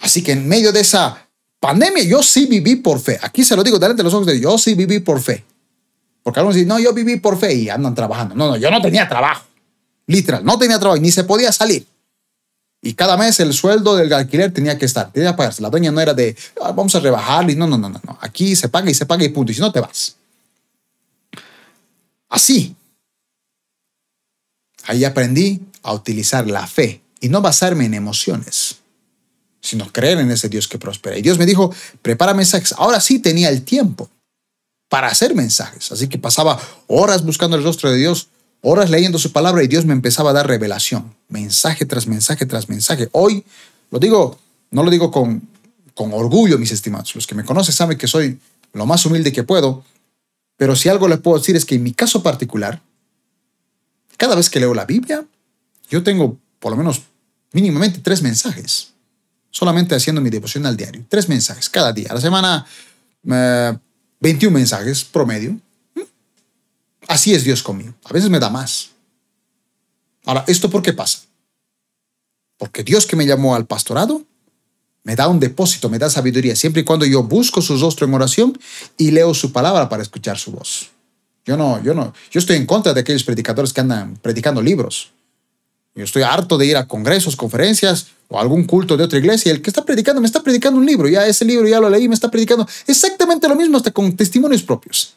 [0.01, 1.29] Así que en medio de esa
[1.61, 3.19] pandemia, yo sí viví por fe.
[3.23, 5.45] Aquí se lo digo delante de los ojos de Dios, yo sí viví por fe.
[6.23, 8.35] Porque algunos dicen, no, yo viví por fe y andan trabajando.
[8.35, 9.45] No, no, yo no tenía trabajo.
[10.07, 11.87] Literal, no tenía trabajo y ni se podía salir.
[12.85, 15.63] Y cada mes el sueldo del alquiler tenía que estar, tenía que pagarse.
[15.63, 17.55] La dueña no era de, ah, vamos a rebajarle.
[17.55, 18.19] No, no, no, no, no.
[18.21, 19.53] Aquí se paga y se paga y punto.
[19.53, 20.17] Y si no, te vas.
[22.29, 22.75] Así.
[24.87, 28.79] Ahí aprendí a utilizar la fe y no basarme en emociones,
[29.61, 31.17] sino creer en ese Dios que prospera.
[31.17, 31.73] Y Dios me dijo,
[32.03, 32.73] prepara mensajes.
[32.73, 34.11] Ahora sí tenía el tiempo
[34.89, 35.93] para hacer mensajes.
[35.93, 38.29] Así que pasaba horas buscando el rostro de Dios,
[38.61, 42.69] horas leyendo su palabra y Dios me empezaba a dar revelación, mensaje tras mensaje tras
[42.69, 43.09] mensaje.
[43.13, 43.45] Hoy
[43.91, 44.39] lo digo,
[44.71, 45.49] no lo digo con,
[45.95, 47.15] con orgullo, mis estimados.
[47.15, 48.39] Los que me conocen saben que soy
[48.73, 49.85] lo más humilde que puedo,
[50.57, 52.81] pero si algo le puedo decir es que en mi caso particular,
[54.17, 55.25] cada vez que leo la Biblia,
[55.91, 57.03] yo tengo por lo menos
[57.53, 58.93] mínimamente tres mensajes,
[59.51, 62.09] solamente haciendo mi devoción al diario, tres mensajes cada día.
[62.11, 62.67] A la semana,
[63.23, 63.37] 21
[64.21, 65.59] eh, mensajes promedio.
[67.09, 67.95] Así es Dios conmigo.
[68.05, 68.91] A veces me da más.
[70.25, 71.21] Ahora, ¿esto por qué pasa?
[72.57, 74.23] Porque Dios que me llamó al pastorado
[75.05, 78.15] me da un depósito, me da sabiduría, siempre y cuando yo busco su rostro en
[78.15, 78.59] oración
[78.97, 80.91] y leo su palabra para escuchar su voz.
[81.45, 85.11] Yo no, yo no, yo estoy en contra de aquellos predicadores que andan predicando libros.
[85.95, 89.57] Yo estoy harto de ir a congresos, conferencias o algún culto de otra iglesia y
[89.57, 92.09] el que está predicando me está predicando un libro, ya ese libro ya lo leí,
[92.09, 95.15] me está predicando exactamente lo mismo hasta con testimonios propios.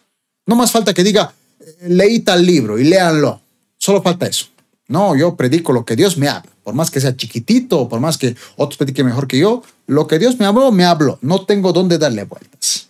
[0.48, 3.40] No más falta que diga, eh, leí tal libro y léanlo.
[3.78, 4.48] Solo falta eso.
[4.88, 8.18] No, yo predico lo que Dios me habla, por más que sea chiquitito, por más
[8.18, 11.18] que otros prediquen mejor que yo, lo que Dios me habló, me habló.
[11.22, 12.90] No tengo dónde darle vueltas.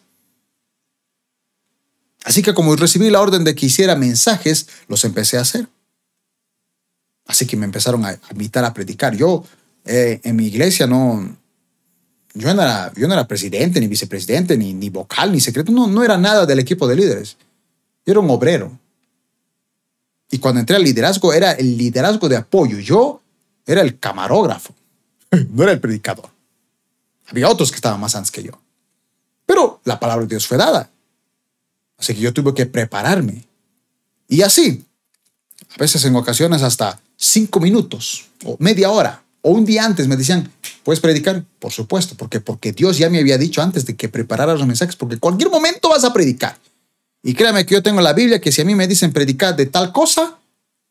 [2.26, 5.68] Así que como recibí la orden de que hiciera mensajes, los empecé a hacer.
[7.28, 9.16] Así que me empezaron a invitar a predicar.
[9.16, 9.44] Yo
[9.86, 11.38] eh, en mi iglesia no,
[12.34, 16.88] yo no, era, presidente, ni vicepresidente, ni, vocal, ni secreto, no era nada del equipo
[16.88, 17.38] de líderes.
[18.06, 18.78] Yo era un obrero.
[20.32, 22.80] Y cuando entré al liderazgo era el liderazgo de apoyo.
[22.80, 23.22] Yo
[23.66, 24.74] era el camarógrafo,
[25.52, 26.30] no era el predicador.
[27.28, 28.52] Había otros que estaban más antes que yo.
[29.46, 30.90] Pero la palabra de Dios fue dada.
[31.98, 33.46] Así que yo tuve que prepararme.
[34.28, 34.84] Y así,
[35.74, 40.18] a veces en ocasiones hasta cinco minutos o media hora o un día antes me
[40.18, 40.52] decían,
[40.84, 41.46] ¿puedes predicar?
[41.60, 44.96] Por supuesto, porque, porque Dios ya me había dicho antes de que preparara los mensajes,
[44.96, 46.58] porque cualquier momento vas a predicar.
[47.28, 49.66] Y créame que yo tengo la Biblia que si a mí me dicen predicar de
[49.66, 50.38] tal cosa,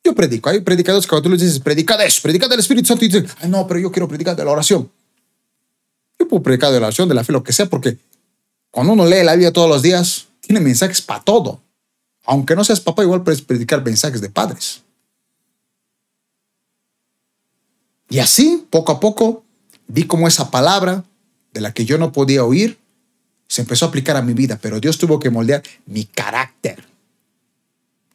[0.03, 0.51] yo predico.
[0.51, 3.09] Hay predicadores que cuando tú les dices, predica de eso, predica del Espíritu Santo, y
[3.09, 4.91] dicen, no, pero yo quiero predicar de la oración.
[6.19, 7.99] Yo puedo predicar de la oración, de la fe, lo que sea, porque
[8.73, 11.61] cuando uno lee la Biblia todos los días, tiene mensajes para todo.
[12.25, 14.83] Aunque no seas papá, igual puedes predicar mensajes de padres.
[18.11, 19.45] Y así, poco a poco,
[19.87, 21.05] vi cómo esa palabra
[21.53, 22.77] de la que yo no podía oír,
[23.47, 26.87] se empezó a aplicar a mi vida, pero Dios tuvo que moldear mi carácter.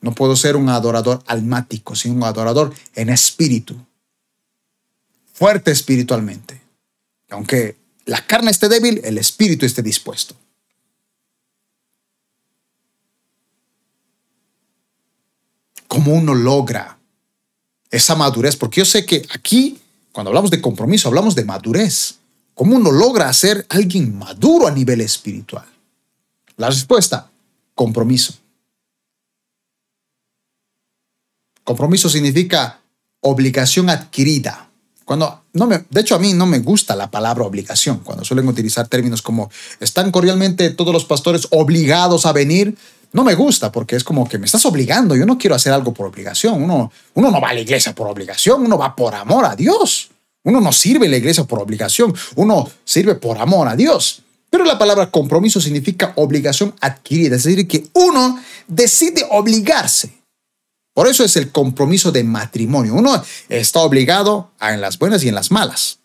[0.02, 3.76] No puedo ser un adorador almático, sino un adorador en espíritu,
[5.34, 6.62] fuerte espiritualmente.
[7.30, 10.36] Aunque la carne esté débil, el espíritu esté dispuesto.
[15.88, 17.00] ¿Cómo uno logra
[17.90, 18.56] esa madurez?
[18.56, 19.80] Porque yo sé que aquí,
[20.12, 22.19] cuando hablamos de compromiso, hablamos de madurez.
[22.60, 25.64] ¿Cómo uno logra ser alguien maduro a nivel espiritual?
[26.58, 27.32] La respuesta,
[27.74, 28.34] compromiso.
[31.64, 32.82] Compromiso significa
[33.22, 34.70] obligación adquirida.
[35.06, 38.00] Cuando no me, de hecho, a mí no me gusta la palabra obligación.
[38.00, 39.50] Cuando suelen utilizar términos como
[39.80, 42.78] están cordialmente todos los pastores obligados a venir,
[43.14, 45.16] no me gusta porque es como que me estás obligando.
[45.16, 46.62] Yo no quiero hacer algo por obligación.
[46.62, 50.10] Uno, uno no va a la iglesia por obligación, uno va por amor a Dios.
[50.44, 54.24] Uno no sirve a la iglesia por obligación, uno sirve por amor a Dios.
[54.50, 60.12] Pero la palabra compromiso significa obligación adquirida, es decir, que uno decide obligarse.
[60.94, 62.96] Por eso es el compromiso de matrimonio.
[62.96, 66.00] Uno está obligado a en las buenas y en las malas.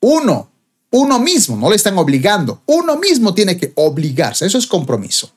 [0.00, 0.50] Uno,
[0.90, 2.62] uno mismo, no le están obligando.
[2.66, 4.46] Uno mismo tiene que obligarse.
[4.46, 5.32] Eso es compromiso.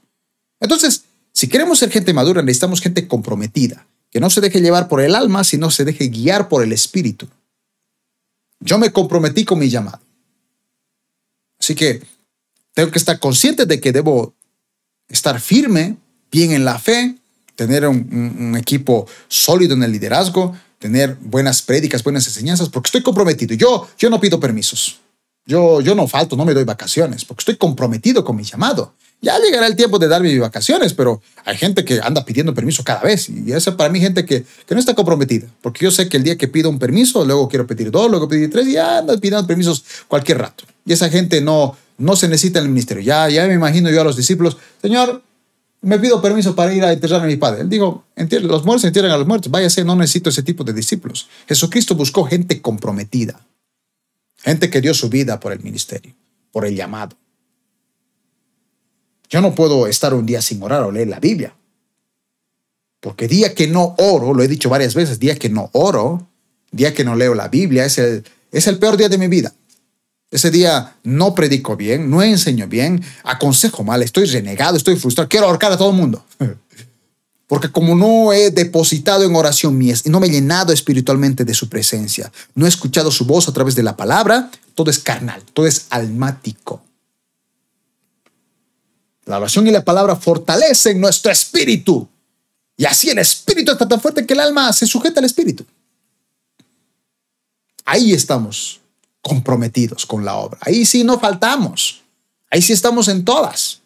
[0.60, 1.04] Entonces,
[1.34, 5.16] si queremos ser gente madura, necesitamos gente comprometida, que no se deje llevar por el
[5.16, 7.28] alma, sino se deje guiar por el espíritu.
[8.60, 10.00] Yo me comprometí con mi llamado.
[11.60, 12.02] Así que
[12.74, 14.34] tengo que estar consciente de que debo
[15.10, 15.98] estar firme,
[16.32, 17.16] bien en la fe,
[17.56, 23.56] tener un, equipo sólido en el liderazgo, tener buenas prédicas, buenas enseñanzas, porque estoy comprometido.
[23.56, 25.00] Yo, yo no pido permisos.
[25.46, 28.94] Yo, yo no falto, no me doy vacaciones, porque estoy comprometido con mi llamado.
[29.20, 32.84] Ya llegará el tiempo de darme mis vacaciones, pero hay gente que anda pidiendo permiso
[32.84, 33.30] cada vez.
[33.30, 35.48] Y esa para mí gente que, que no está comprometida.
[35.62, 38.28] Porque yo sé que el día que pido un permiso, luego quiero pedir dos, luego
[38.28, 40.66] pedir tres, y ya anda pidiendo permisos cualquier rato.
[40.86, 43.04] Y esa gente no, no se necesita en el ministerio.
[43.04, 45.24] Ya, ya me imagino yo a los discípulos, Señor,
[45.82, 47.62] me pido permiso para ir a enterrar a mi padre.
[47.62, 49.52] Él dijo, los muertos entierran a los muertos.
[49.52, 51.28] Váyase, no necesito ese tipo de discípulos.
[51.48, 53.40] Jesucristo buscó gente comprometida.
[54.44, 56.14] Gente que dio su vida por el ministerio,
[56.52, 57.16] por el llamado.
[59.30, 61.56] Yo no puedo estar un día sin orar o leer la Biblia.
[63.00, 66.28] Porque día que no oro, lo he dicho varias veces, día que no oro,
[66.72, 69.54] día que no leo la Biblia, es el, es el peor día de mi vida.
[70.30, 75.48] Ese día no predico bien, no enseño bien, aconsejo mal, estoy renegado, estoy frustrado, quiero
[75.48, 76.26] ahorcar a todo el mundo.
[77.48, 81.70] Porque como no he depositado en oración mía no me he llenado espiritualmente de su
[81.70, 85.66] presencia, no he escuchado su voz a través de la palabra, todo es carnal, todo
[85.66, 86.82] es almático.
[89.28, 92.08] La oración y la palabra fortalecen nuestro espíritu.
[92.78, 95.66] Y así el espíritu está tan fuerte que el alma se sujeta al espíritu.
[97.86, 98.80] Ahí estamos
[99.22, 100.58] comprometidos con la obra.
[100.62, 102.04] Ahí sí no faltamos.
[102.50, 103.82] Ahí sí estamos en todas.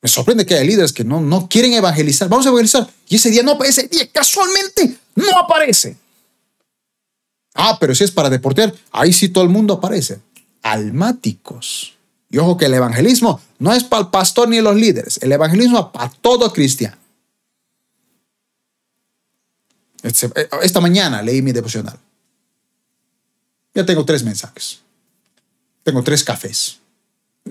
[0.00, 2.28] Me sorprende que hay líderes que no, no quieren evangelizar.
[2.28, 2.88] Vamos a evangelizar.
[3.08, 3.62] Y ese día no.
[3.62, 5.96] Ese día casualmente no aparece.
[7.54, 10.20] Ah, pero si es para deportear, ahí sí todo el mundo aparece.
[10.62, 11.94] Almáticos.
[12.30, 15.18] Y ojo que el evangelismo no es para el pastor ni los líderes.
[15.20, 16.96] El evangelismo es para todo cristiano.
[20.02, 21.98] Este, eh, esta mañana leí mi devocional.
[23.74, 24.80] Ya tengo tres mensajes.
[25.82, 26.78] Tengo tres cafés.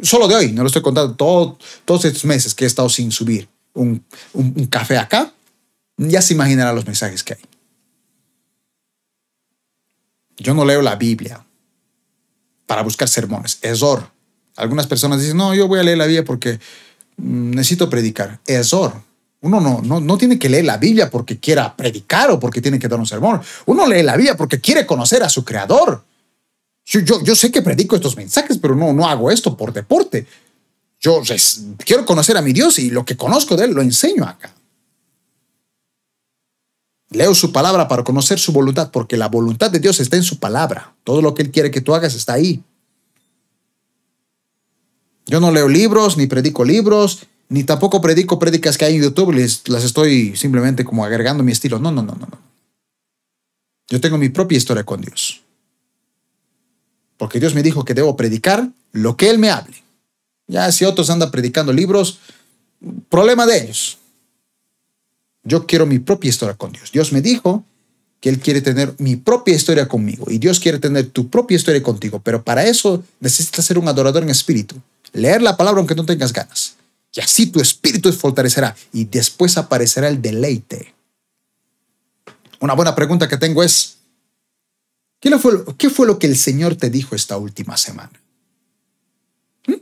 [0.01, 3.49] Solo de hoy, no lo estoy contando todos estos meses que he estado sin subir
[3.73, 4.03] un,
[4.33, 5.33] un café acá.
[5.97, 7.41] Ya se imaginará los mensajes que hay.
[10.37, 11.45] Yo no leo la Biblia
[12.65, 13.59] para buscar sermones.
[13.61, 14.18] Esor.
[14.59, 16.59] Algunas personas dicen, no, yo voy a leer la Biblia porque
[17.17, 18.39] mm, necesito predicar.
[18.45, 18.93] Esor.
[19.41, 22.77] Uno no, no, no tiene que leer la Biblia porque quiera predicar o porque tiene
[22.77, 23.41] que dar un sermón.
[23.65, 26.03] Uno lee la Biblia porque quiere conocer a su creador.
[26.85, 30.25] Yo, yo, sé que predico estos mensajes, pero no, no hago esto por deporte.
[30.99, 31.21] Yo
[31.85, 34.53] quiero conocer a mi Dios y lo que conozco de Él lo enseño acá.
[37.11, 40.39] Leo su palabra para conocer su voluntad, porque la voluntad de Dios está en su
[40.39, 40.93] palabra.
[41.03, 42.63] Todo lo que Él quiere que tú hagas está ahí.
[45.29, 49.31] Yo no leo libros, ni predico libros, ni tampoco predico prédicas que hay en YouTube,
[49.31, 51.77] les, las estoy simplemente como agregando mi estilo.
[51.77, 52.39] No, no, no, no, no.
[53.87, 55.43] Yo tengo mi propia historia con Dios.
[57.17, 59.83] Porque Dios me dijo que debo predicar lo que Él me hable.
[60.47, 62.19] Ya si otros andan predicando libros,
[63.07, 63.99] problema de ellos.
[65.43, 66.91] Yo quiero mi propia historia con Dios.
[66.91, 67.63] Dios me dijo
[68.19, 71.83] que Él quiere tener mi propia historia conmigo y Dios quiere tener tu propia historia
[71.83, 74.75] contigo, pero para eso necesitas ser un adorador en espíritu,
[75.13, 76.75] leer la palabra aunque no tengas ganas.
[77.13, 80.93] Y así tu espíritu fortalecerá y después aparecerá el deleite.
[82.59, 83.97] Una buena pregunta que tengo es,
[85.19, 88.11] ¿qué fue, qué fue lo que el Señor te dijo esta última semana?
[89.67, 89.73] ¿Mm?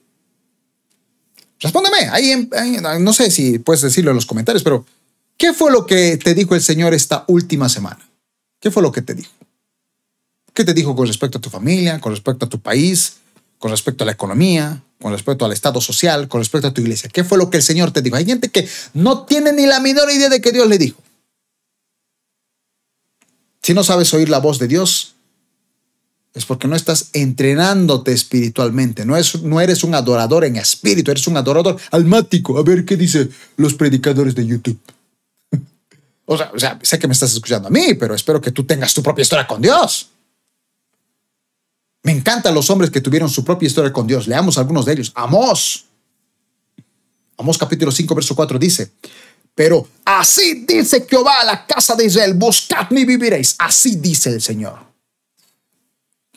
[1.59, 2.49] Respóndeme, ahí,
[2.99, 4.85] no sé si puedes decirlo en los comentarios, pero
[5.37, 8.09] ¿Qué fue lo que te dijo el Señor esta última semana?
[8.59, 9.31] ¿Qué fue lo que te dijo?
[10.53, 13.17] ¿Qué te dijo con respecto a tu familia, con respecto a tu país,
[13.59, 17.09] con respecto a la economía, con respecto al estado social, con respecto a tu iglesia?
[17.11, 18.15] ¿Qué fue lo que el Señor te dijo?
[18.15, 21.01] Hay gente que no tiene ni la menor idea de que Dios le dijo.
[23.61, 25.15] Si no sabes oír la voz de Dios,
[26.33, 29.05] es porque no estás entrenándote espiritualmente.
[29.05, 32.57] No, es, no eres un adorador en espíritu, eres un adorador almático.
[32.57, 34.79] A ver qué dicen los predicadores de YouTube.
[36.29, 39.01] O sea, sé que me estás escuchando a mí, pero espero que tú tengas tu
[39.01, 40.09] propia historia con Dios.
[42.07, 44.29] Me encantan los hombres que tuvieron su propia historia con Dios.
[44.29, 45.11] Leamos algunos de ellos.
[45.13, 45.87] Amós.
[47.37, 48.93] Amós capítulo 5, verso 4 dice,
[49.53, 53.55] pero así dice Jehová a la casa de Israel, buscadme y viviréis.
[53.59, 54.79] Así dice el Señor.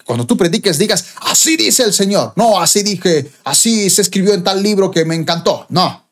[0.05, 2.33] Cuando tú prediques, digas, así dice el Señor.
[2.35, 5.67] No, así dije, así se escribió en tal libro que me encantó.
[5.69, 6.11] No.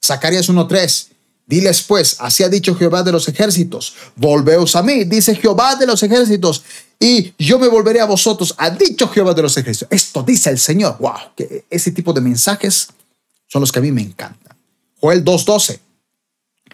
[0.00, 1.13] Zacarías 1.3.
[1.46, 5.86] Diles pues, así ha dicho Jehová de los ejércitos, volveos a mí, dice Jehová de
[5.86, 6.64] los ejércitos,
[6.98, 9.88] y yo me volveré a vosotros, ha dicho Jehová de los ejércitos.
[9.90, 10.96] Esto dice el Señor.
[10.98, 12.88] Wow, que ese tipo de mensajes
[13.46, 14.56] son los que a mí me encantan.
[15.00, 15.80] Joel 2.12.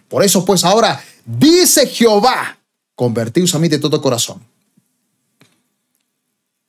[0.09, 2.59] Por eso pues ahora, dice Jehová,
[2.95, 4.41] convertíos a mí de todo corazón.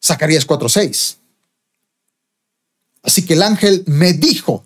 [0.04, 1.18] Zacarías 4.6.
[3.04, 4.66] Así que el ángel me dijo,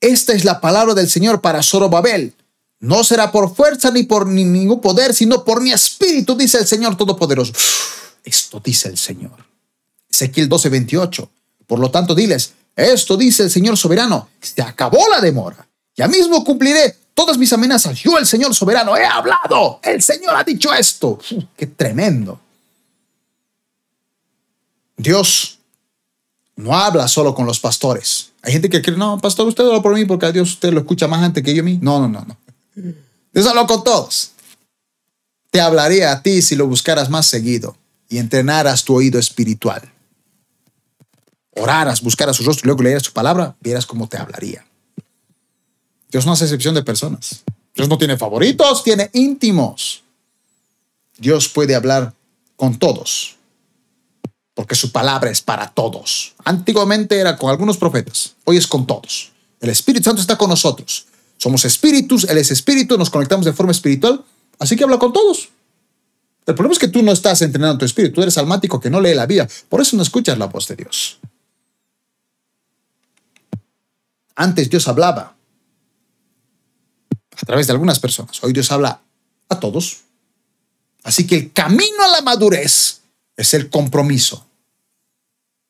[0.00, 2.32] esta es la palabra del Señor para Zorobabel
[2.80, 6.96] no será por fuerza ni por ningún poder, sino por mi espíritu, dice el Señor
[6.96, 7.52] Todopoderoso.
[8.24, 9.36] Esto dice el Señor.
[10.10, 11.30] Ezequiel 12, 28.
[11.66, 15.66] Por lo tanto, diles, esto dice el Señor soberano, se acabó la demora.
[15.96, 17.98] Ya mismo cumpliré todas mis amenazas.
[17.98, 19.80] Yo, el Señor soberano, he hablado.
[19.82, 21.18] El Señor ha dicho esto.
[21.56, 22.38] qué tremendo.
[24.96, 25.58] Dios
[26.56, 28.32] no habla solo con los pastores.
[28.42, 30.80] Hay gente que cree, no, pastor, usted habla por mí porque a Dios usted lo
[30.80, 31.78] escucha más antes que yo a mí.
[31.82, 32.36] No, no, no, no.
[33.32, 34.32] Dios habló con todos.
[35.50, 37.76] Te hablaría a ti si lo buscaras más seguido
[38.08, 39.82] y entrenaras tu oído espiritual.
[41.52, 44.66] Oraras, buscaras su rostro y luego leeras su palabra, vieras cómo te hablaría.
[46.10, 47.42] Dios no hace excepción de personas.
[47.74, 50.02] Dios no tiene favoritos, tiene íntimos.
[51.18, 52.12] Dios puede hablar
[52.56, 53.36] con todos,
[54.54, 56.34] porque su palabra es para todos.
[56.44, 59.32] Antiguamente era con algunos profetas, hoy es con todos.
[59.60, 61.06] El Espíritu Santo está con nosotros.
[61.36, 64.24] Somos espíritus, Él es espíritu, nos conectamos de forma espiritual,
[64.58, 65.50] así que habla con todos.
[66.46, 69.00] El problema es que tú no estás entrenando tu espíritu, tú eres almático que no
[69.00, 71.18] lee la Biblia, por eso no escuchas la voz de Dios.
[74.36, 75.34] Antes Dios hablaba
[77.36, 78.42] a través de algunas personas.
[78.42, 79.00] Hoy Dios habla
[79.48, 80.02] a todos.
[81.02, 83.00] Así que el camino a la madurez
[83.36, 84.46] es el compromiso.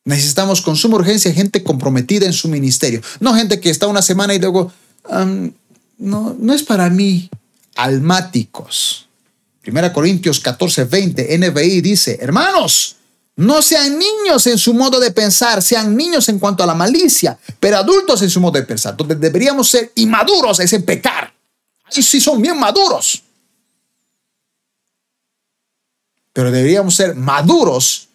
[0.05, 3.03] Necesitamos con suma urgencia gente comprometida en su ministerio.
[3.21, 4.73] No gente que está una semana y luego,
[5.99, 7.29] no, es para mí.
[7.77, 9.09] Almáticos.
[9.61, 12.97] Primera Corintios 14, 20, NBI dice, hermanos,
[13.37, 17.39] no sean niños en su modo de pensar, sean niños en cuanto a la malicia,
[17.61, 18.97] pero adultos en su modo de pensar.
[18.97, 21.35] Donde deberíamos ser inmaduros es en pecar.
[21.85, 23.23] Ahí sí son bien maduros.
[26.33, 28.09] Pero deberíamos ser maduros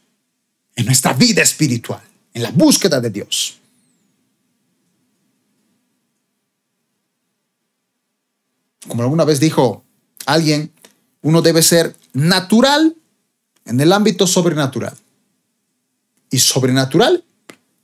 [0.75, 2.01] en nuestra vida espiritual,
[2.33, 3.60] en la búsqueda de Dios.
[8.87, 9.83] Como alguna vez dijo
[10.25, 10.71] alguien,
[11.21, 12.95] uno debe ser natural
[13.65, 14.97] en el ámbito sobrenatural
[16.29, 17.23] y sobrenatural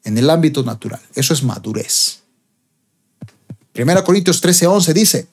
[0.03, 1.01] en el ámbito natural.
[1.13, 2.19] Eso es madurez.
[3.77, 5.27] 1 Corintios 13, 11 dice,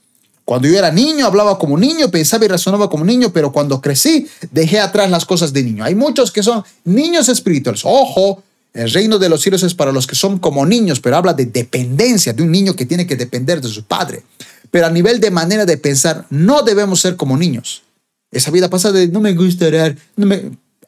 [0.44, 4.26] cuando yo era niño hablaba como niño, pensaba y razonaba como niño, pero cuando crecí
[4.50, 5.84] dejé atrás las cosas de niño.
[5.84, 7.82] Hay muchos que son niños espirituales.
[7.84, 8.42] Ojo,
[8.74, 11.46] el reino de los cielos es para los que son como niños, pero habla de
[11.46, 14.22] dependencia, de un niño que tiene que depender de su padre.
[14.70, 17.82] Pero a nivel de manera de pensar, no debemos ser como niños.
[18.30, 19.96] Esa vida pasa de no me gusta orar,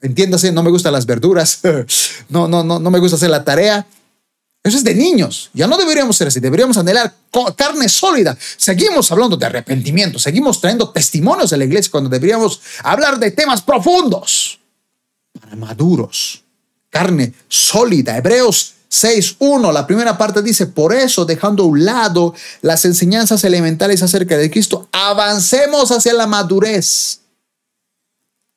[0.02, 1.60] entiéndase, no me gustan las verduras,
[2.28, 3.86] no, no, no, no me gusta hacer la tarea.
[4.66, 5.50] Eso es de niños.
[5.54, 6.40] Ya no deberíamos ser así.
[6.40, 7.14] Deberíamos anhelar
[7.54, 8.36] carne sólida.
[8.56, 10.18] Seguimos hablando de arrepentimiento.
[10.18, 14.58] Seguimos trayendo testimonios de la iglesia cuando deberíamos hablar de temas profundos.
[15.40, 16.42] Para maduros.
[16.90, 18.16] Carne sólida.
[18.16, 19.72] Hebreos 6.1.
[19.72, 24.50] La primera parte dice, por eso, dejando a un lado las enseñanzas elementales acerca de
[24.50, 27.20] Cristo, avancemos hacia la madurez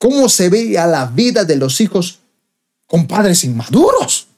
[0.00, 2.20] cómo se veía la vida de los hijos
[2.86, 4.28] con padres inmaduros.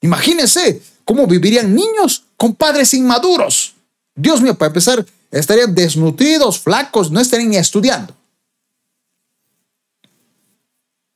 [0.00, 3.74] Imagínense cómo vivirían niños con padres inmaduros.
[4.14, 8.14] Dios mío, para empezar, estarían desnutridos, flacos, no estarían ni estudiando.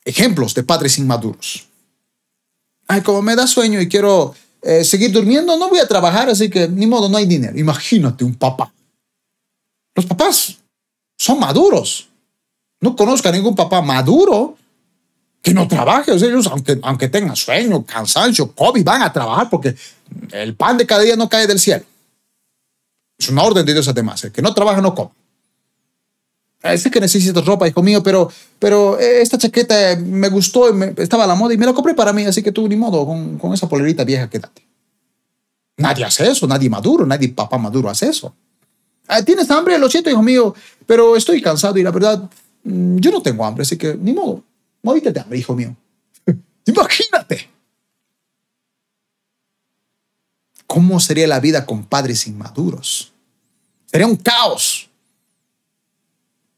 [0.04, 1.66] Ejemplos de padres inmaduros.
[3.00, 6.68] Como me da sueño y quiero eh, seguir durmiendo, no voy a trabajar, así que
[6.68, 7.58] ni modo, no hay dinero.
[7.58, 8.72] Imagínate un papá.
[9.94, 10.58] Los papás
[11.16, 12.08] son maduros.
[12.80, 14.56] No conozco a ningún papá maduro
[15.40, 16.12] que no trabaje.
[16.12, 19.74] O sea, ellos, aunque, aunque tengan sueño, cansancio, COVID, van a trabajar porque
[20.30, 21.84] el pan de cada día no cae del cielo.
[23.18, 24.24] Es una orden de Dios además.
[24.24, 25.10] El que no trabaja no come.
[26.62, 31.34] Este que necesito ropa, hijo mío, pero, pero esta chaqueta me gustó, estaba a la
[31.34, 33.68] moda y me la compré para mí, así que tú ni modo, con, con esa
[33.68, 34.62] polerita vieja, quédate.
[35.78, 38.32] Nadie hace eso, nadie maduro, nadie papá maduro hace eso.
[39.08, 39.76] Ah, ¿Tienes hambre?
[39.78, 40.54] Lo siento, hijo mío,
[40.86, 42.30] pero estoy cansado y la verdad
[42.64, 44.44] Mm, yo no tengo hambre, así que ni modo,
[44.82, 45.76] morite de hambre, hijo mío.
[46.66, 47.50] Imagínate.
[50.66, 53.12] ¿Cómo sería la vida con padres inmaduros?
[53.86, 54.88] Sería un caos.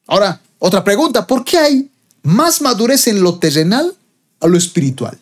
[0.07, 1.91] Ahora, otra pregunta, ¿por qué hay
[2.23, 3.95] más madurez en lo terrenal
[4.41, 5.19] a lo espiritual?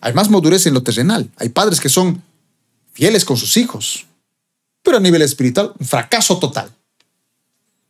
[0.00, 1.30] Hay más madurez en lo terrenal.
[1.36, 2.22] Hay padres que son
[2.92, 4.06] fieles con sus hijos,
[4.82, 6.70] pero a nivel espiritual, un fracaso total.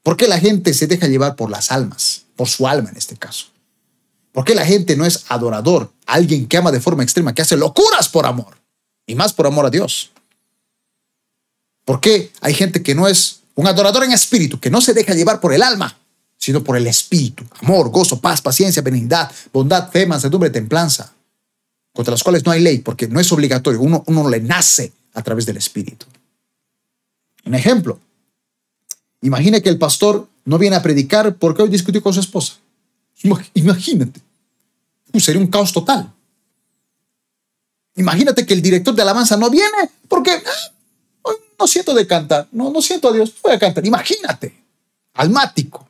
[0.02, 3.16] ¿Por qué la gente se deja llevar por las almas, por su alma en este
[3.16, 3.46] caso?
[4.32, 7.56] ¿Por qué la gente no es adorador, alguien que ama de forma extrema, que hace
[7.56, 8.58] locuras por amor
[9.06, 10.10] y más por amor a Dios?
[11.84, 15.14] ¿Por qué hay gente que no es un adorador en espíritu, que no se deja
[15.14, 15.96] llevar por el alma,
[16.36, 17.44] sino por el espíritu?
[17.60, 21.12] Amor, gozo, paz, paciencia, benignidad, bondad, fe, mansedumbre, templanza,
[21.92, 25.22] contra las cuales no hay ley, porque no es obligatorio, uno, uno le nace a
[25.22, 26.06] través del espíritu.
[27.44, 27.98] Un ejemplo,
[29.22, 32.54] Imagina que el pastor no viene a predicar porque hoy discutió con su esposa.
[33.54, 34.20] Imagínate.
[35.18, 36.12] Sería un caos total.
[37.94, 40.72] Imagínate que el director de alabanza no viene porque ah,
[41.62, 42.48] no siento de cantar.
[42.50, 43.32] No, no siento a Dios.
[43.40, 43.86] Voy a cantar.
[43.86, 44.52] Imagínate.
[45.14, 45.88] Almático.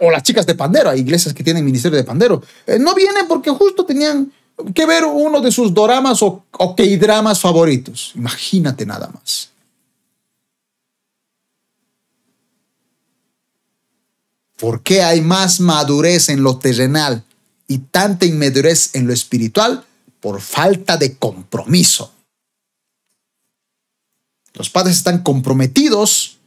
[0.00, 0.90] o las chicas de pandero.
[0.90, 2.42] Hay iglesias que tienen ministerio de pandero.
[2.66, 4.32] Eh, no vienen porque justo tenían
[4.74, 8.12] que ver uno de sus doramas o, o dramas favoritos.
[8.16, 9.50] Imagínate nada más.
[14.56, 17.22] ¿Por qué hay más madurez en lo terrenal
[17.68, 19.84] y tanta inmadurez en lo espiritual?
[20.18, 22.15] Por falta de compromiso.
[24.56, 26.38] Los padres están comprometidos,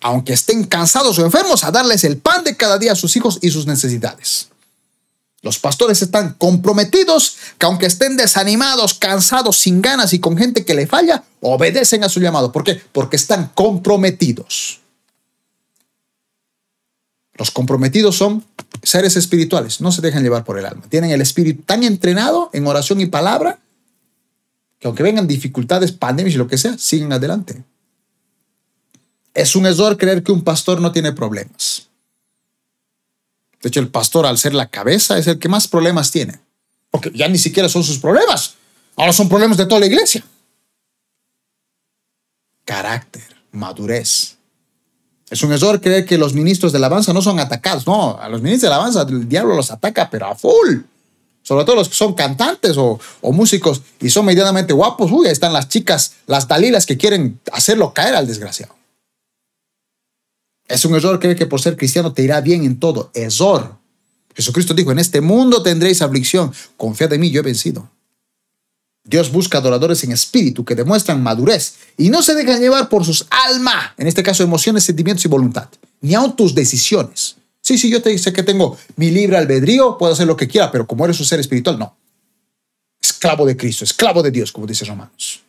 [0.00, 3.38] aunque estén cansados o enfermos, a darles el pan de cada día a sus hijos
[3.42, 4.48] y sus necesidades.
[5.42, 10.74] Los pastores están comprometidos que aunque estén desanimados, cansados, sin ganas y con gente que
[10.74, 12.50] le falla, obedecen a su llamado.
[12.50, 12.80] ¿Por qué?
[12.92, 14.80] Porque están comprometidos.
[17.34, 18.44] Los comprometidos son
[18.82, 20.82] seres espirituales, no se dejan llevar por el alma.
[20.88, 23.60] Tienen el espíritu tan entrenado en oración y palabra
[24.78, 27.64] que aunque vengan dificultades, pandemias y lo que sea, siguen adelante.
[29.34, 31.88] Es un error creer que un pastor no tiene problemas.
[33.60, 36.40] De hecho, el pastor, al ser la cabeza, es el que más problemas tiene.
[36.90, 38.54] Porque ya ni siquiera son sus problemas.
[38.96, 40.24] Ahora son problemas de toda la iglesia.
[42.64, 44.36] Carácter, madurez.
[45.30, 47.86] Es un error creer que los ministros de alabanza no son atacados.
[47.86, 50.80] No, a los ministros de alabanza el diablo los ataca, pero a full.
[51.48, 55.10] Sobre todo los que son cantantes o, músicos y son medianamente guapos.
[55.10, 58.74] Uy, ahí están las chicas, las dalilas que quieren hacerlo caer al desgraciado.
[60.66, 63.10] Es un error creer que por ser cristiano te irá bien en todo.
[63.14, 63.78] Error.
[64.34, 66.52] Jesucristo dijo, en este mundo tendréis aflicción.
[66.76, 67.90] Confiad en mí, yo he vencido.
[69.02, 73.26] Dios busca adoradores en espíritu que demuestran madurez y no se dejan llevar por sus
[73.30, 75.70] alma, en este caso emociones, sentimientos y voluntad,
[76.02, 77.37] ni aun tus decisiones.
[77.68, 80.72] Sí, sí, yo te sé que tengo mi libre albedrío, puedo hacer lo que quiera,
[80.72, 81.94] pero como eres un ser espiritual, no.
[82.98, 85.42] Esclavo de Cristo, esclavo de Dios, como dice Romanos.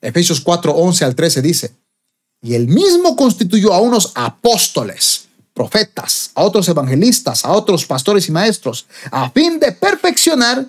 [0.00, 1.74] Efesios 4, 11 al 13 dice,
[2.40, 8.30] y él mismo constituyó a unos apóstoles, profetas, a otros evangelistas, a otros pastores y
[8.30, 10.64] maestros, a fin de perfeccionar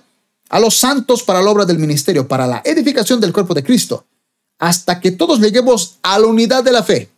[0.49, 4.03] a los santos para la obra del ministerio, para la edificación del cuerpo de Cristo,
[4.57, 7.11] hasta que todos lleguemos a la unidad de la fe,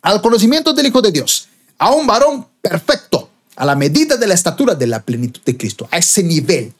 [0.00, 1.49] al conocimiento del Hijo de Dios,
[1.80, 5.88] a un varón perfecto, a la medida de la estatura de la plenitud de Cristo,
[5.90, 6.72] a ese nivel.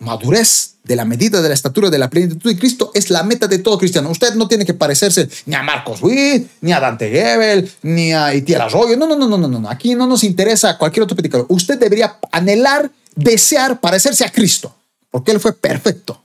[0.00, 3.48] Madurez de la medida de la estatura de la plenitud de Cristo es la meta
[3.48, 4.08] de todo cristiano.
[4.08, 8.32] Usted no tiene que parecerse ni a Marcos Witt, ni a Dante Gebel, ni a
[8.32, 8.96] Itiel Arroyo.
[8.96, 9.68] No, no, no, no, no, no.
[9.68, 11.46] Aquí no nos interesa cualquier otro predicador.
[11.48, 14.72] Usted debería anhelar, desear parecerse a Cristo,
[15.10, 16.22] porque Él fue perfecto.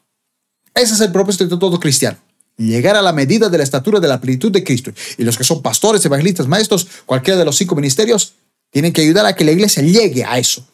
[0.76, 2.20] Ese es el propósito de todo cristiano.
[2.58, 4.92] Llegar a la medida de la estatura de la plenitud de Cristo.
[5.18, 8.34] Y los que son pastores, evangelistas, maestros, cualquiera de los cinco ministerios,
[8.70, 10.66] tienen que ayudar a que la iglesia llegue a eso.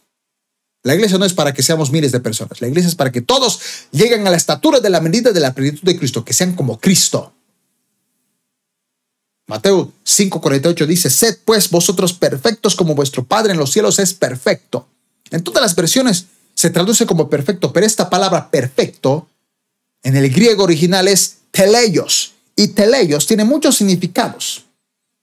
[0.84, 2.62] La iglesia no es para que seamos miles de personas.
[2.62, 3.60] La iglesia es para que todos
[3.92, 6.80] lleguen a la estatura de la medida de la plenitud de Cristo, que sean como
[6.80, 7.34] Cristo.
[9.48, 14.88] Mateo 5:48 dice, sed pues vosotros perfectos como vuestro Padre en los cielos es perfecto.
[15.32, 19.28] En todas las versiones se traduce como perfecto, pero esta palabra perfecto
[20.04, 24.66] en el griego original es teleios y teleios tiene muchos significados.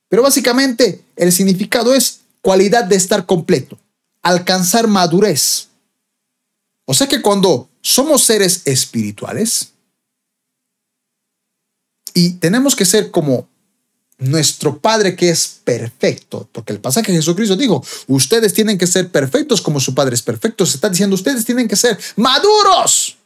[0.09, 3.79] Pero básicamente el significado es cualidad de estar completo
[4.27, 5.69] alcanzar madurez.
[6.85, 9.73] O sea que cuando somos seres espirituales
[12.13, 13.49] y tenemos que ser como
[14.19, 19.13] nuestro Padre que es perfecto, porque el pasaje de Jesucristo dijo, ustedes tienen que ser
[19.13, 23.17] perfectos como su Padre es perfecto, se está diciendo, ustedes tienen que ser maduros,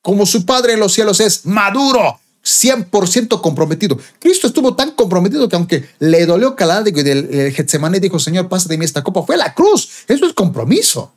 [0.00, 2.18] como su Padre en los cielos es maduro.
[2.44, 3.98] 100% comprometido.
[4.18, 8.68] Cristo estuvo tan comprometido que aunque le dolió calada y del Getsemaní dijo, Señor, pasa
[8.68, 10.04] de mí esta copa, fue la cruz.
[10.08, 11.12] Eso es compromiso.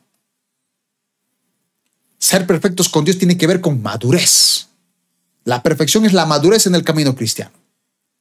[2.18, 4.68] Ser perfectos con Dios tiene que ver con madurez.
[5.46, 7.52] La perfección es la madurez en el camino cristiano.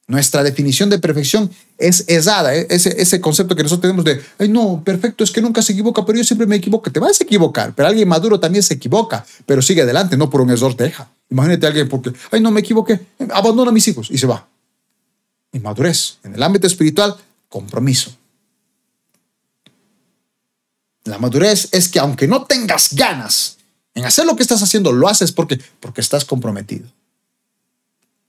[0.07, 2.67] Nuestra definición de perfección es errada, ¿eh?
[2.69, 6.05] ese, ese concepto que nosotros tenemos de, ay no, perfecto es que nunca se equivoca,
[6.05, 6.91] pero yo siempre me equivoco.
[6.91, 10.41] Te vas a equivocar, pero alguien maduro también se equivoca, pero sigue adelante, no por
[10.41, 11.09] un error deja.
[11.33, 14.47] Imagínate a alguien porque, ay no, me equivoqué, abandona a mis hijos y se va.
[15.51, 16.19] Inmadurez.
[16.23, 17.15] En el ámbito espiritual,
[17.49, 18.15] compromiso.
[21.05, 23.57] La madurez es que aunque no tengas ganas
[23.95, 26.87] en hacer lo que estás haciendo, lo haces porque, porque estás comprometido.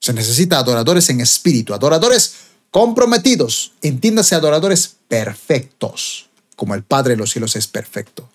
[0.00, 2.34] Se necesita adoradores en espíritu, adoradores
[2.70, 3.72] comprometidos.
[3.82, 8.30] Entiéndase adoradores perfectos, como el Padre de los cielos es perfecto.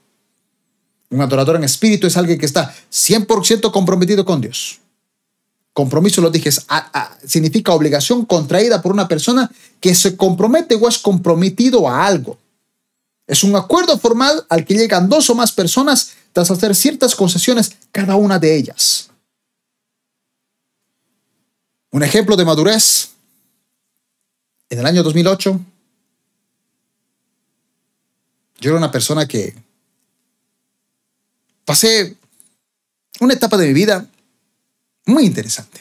[1.10, 4.80] Un adorador en espíritu es alguien que está 100% comprometido con Dios.
[5.74, 6.50] Compromiso, lo dije,
[7.26, 9.50] significa obligación contraída por una persona
[9.80, 12.38] que se compromete o es comprometido a algo.
[13.26, 17.72] Es un acuerdo formal al que llegan dos o más personas tras hacer ciertas concesiones,
[17.92, 19.10] cada una de ellas.
[21.92, 23.12] Un ejemplo de madurez.
[24.70, 25.60] En el año 2008,
[28.60, 29.56] yo era una persona que
[31.70, 32.16] pasé
[33.20, 34.04] una etapa de mi vida
[35.06, 35.80] muy interesante.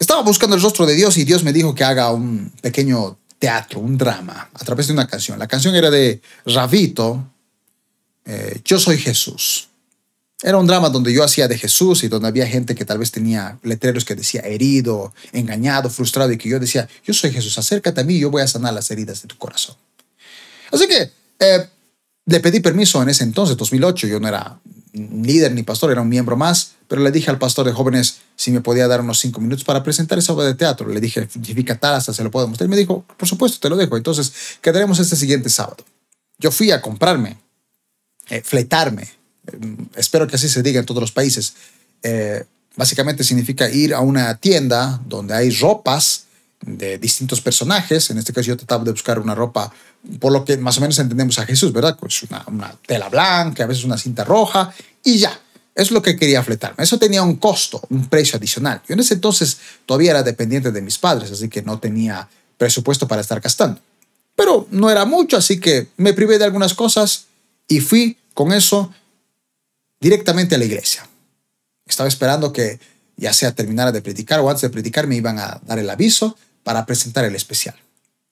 [0.00, 3.78] Estaba buscando el rostro de Dios y Dios me dijo que haga un pequeño teatro,
[3.78, 5.38] un drama, a través de una canción.
[5.38, 7.24] La canción era de Ravito,
[8.24, 9.68] eh, Yo soy Jesús.
[10.42, 13.12] Era un drama donde yo hacía de Jesús y donde había gente que tal vez
[13.12, 18.00] tenía letreros que decía herido, engañado, frustrado y que yo decía, yo soy Jesús, acércate
[18.00, 19.76] a mí y yo voy a sanar las heridas de tu corazón.
[20.72, 21.68] Así que eh,
[22.28, 24.58] le pedí permiso en ese entonces, 2008, yo no era
[24.92, 28.50] líder ni pastor, era un miembro más, pero le dije al pastor de jóvenes si
[28.50, 30.88] me podía dar unos cinco minutos para presentar esa obra de teatro.
[30.88, 32.66] Le dije, significa tal, hasta se lo puedo mostrar.
[32.66, 33.96] Y me dijo, por supuesto, te lo dejo.
[33.96, 35.84] Entonces, quedaremos este siguiente sábado.
[36.38, 37.38] Yo fui a comprarme,
[38.28, 39.08] eh, fletarme,
[39.96, 41.54] espero que así se diga en todos los países,
[42.02, 42.44] eh,
[42.76, 46.24] básicamente significa ir a una tienda donde hay ropas
[46.60, 48.10] de distintos personajes.
[48.10, 49.72] En este caso yo trataba de buscar una ropa,
[50.20, 51.96] por lo que más o menos entendemos a Jesús, ¿verdad?
[51.98, 54.72] Pues una, una tela blanca, a veces una cinta roja
[55.04, 55.38] y ya.
[55.74, 56.82] Es lo que quería fletarme.
[56.82, 58.82] Eso tenía un costo, un precio adicional.
[58.88, 63.06] Yo en ese entonces todavía era dependiente de mis padres, así que no tenía presupuesto
[63.06, 63.80] para estar gastando.
[64.34, 67.26] Pero no era mucho, así que me privé de algunas cosas
[67.68, 68.92] y fui con eso
[70.00, 71.08] directamente a la iglesia.
[71.86, 72.80] Estaba esperando que
[73.16, 76.36] ya sea terminara de predicar o antes de predicar me iban a dar el aviso
[76.62, 77.76] para presentar el especial.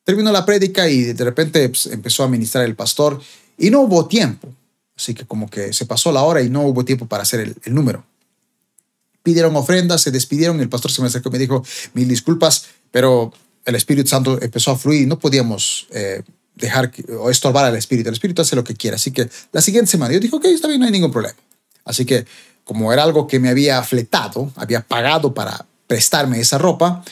[0.06, 3.20] Terminó la prédica y de repente pues, empezó a ministrar el pastor
[3.58, 4.48] y no hubo tiempo.
[4.96, 7.74] Así que como que se pasó la hora y no hubo tiempo para hacer el,
[7.74, 8.04] número.
[9.24, 13.32] Pidieron ofrendas, se despidieron, el pastor se me acercó y me dijo, mil disculpas, pero
[13.64, 16.22] el Espíritu Santo empezó a fluir y no podíamos eh,
[16.54, 18.08] dejar o estorbar al Espíritu.
[18.08, 18.94] El Espíritu hace lo que quiera.
[18.94, 21.36] Así que la siguiente semana yo dije, ok, está bien, no hay ningún problema.
[21.84, 22.26] Así que
[22.62, 27.04] como era algo que me había fletado, había pagado para prestarme esa ropa,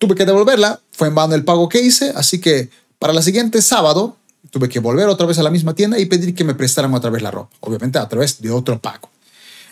[0.00, 3.60] tuve que devolverla, fue en vano el pago que hice, así que para la siguiente
[3.60, 4.16] sábado
[4.50, 7.10] tuve que volver otra vez a la misma tienda y pedir que me prestaran otra
[7.10, 9.10] vez la ropa, obviamente a través de otro pago.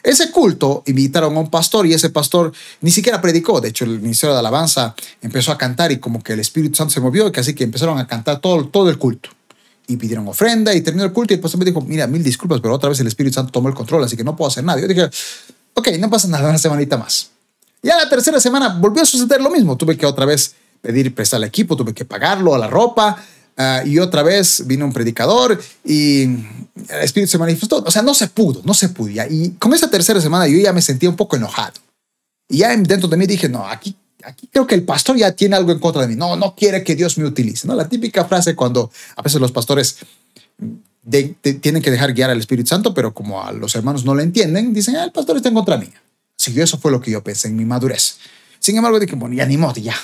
[0.03, 2.53] Ese culto invitaron a un pastor y ese pastor
[2.83, 3.61] ni siquiera predicó.
[3.61, 6.95] De hecho, el ministerio de alabanza empezó a cantar y como que el Espíritu Santo
[6.95, 9.31] se movió, así que empezaron a cantar todo, todo el culto.
[9.89, 12.61] Y pidieron ofrenda y terminó el culto y el pastor me dijo, mira, mil disculpas,
[12.61, 14.79] pero otra vez el Espíritu Santo tomó el control, así que no puedo hacer nada.
[14.79, 15.09] Yo dije,
[15.75, 17.31] ok, no pasa nada, una semanita más.
[17.83, 19.77] Ya la tercera semana volvió a suceder lo mismo.
[19.77, 23.17] Tuve que otra vez pedir prestar el equipo, tuve que pagarlo a la ropa,
[23.61, 27.83] Ah, y otra vez vino un predicador y el Espíritu se manifestó.
[27.85, 29.27] O sea, no se pudo, no se podía.
[29.29, 31.81] Y con esa tercera semana yo ya me sentía un poco enojado.
[32.49, 35.57] Y ya dentro de mí dije, no, aquí, aquí creo que el pastor ya tiene
[35.57, 36.15] algo en contra de mí.
[36.15, 37.67] No, no quiere que Dios me utilice.
[37.67, 37.75] ¿no?
[37.75, 39.97] La típica frase cuando a veces los pastores
[41.61, 44.73] tienen que dejar guiar al Espíritu Santo, pero como a los hermanos no lo entienden,
[44.73, 46.01] dicen, ah, el pastor está en contra mía.
[46.45, 48.19] Que eso fue lo que yo pensé en mi madurez.
[48.59, 49.95] Sin embargo, dije, bueno, ya ni modo, ya,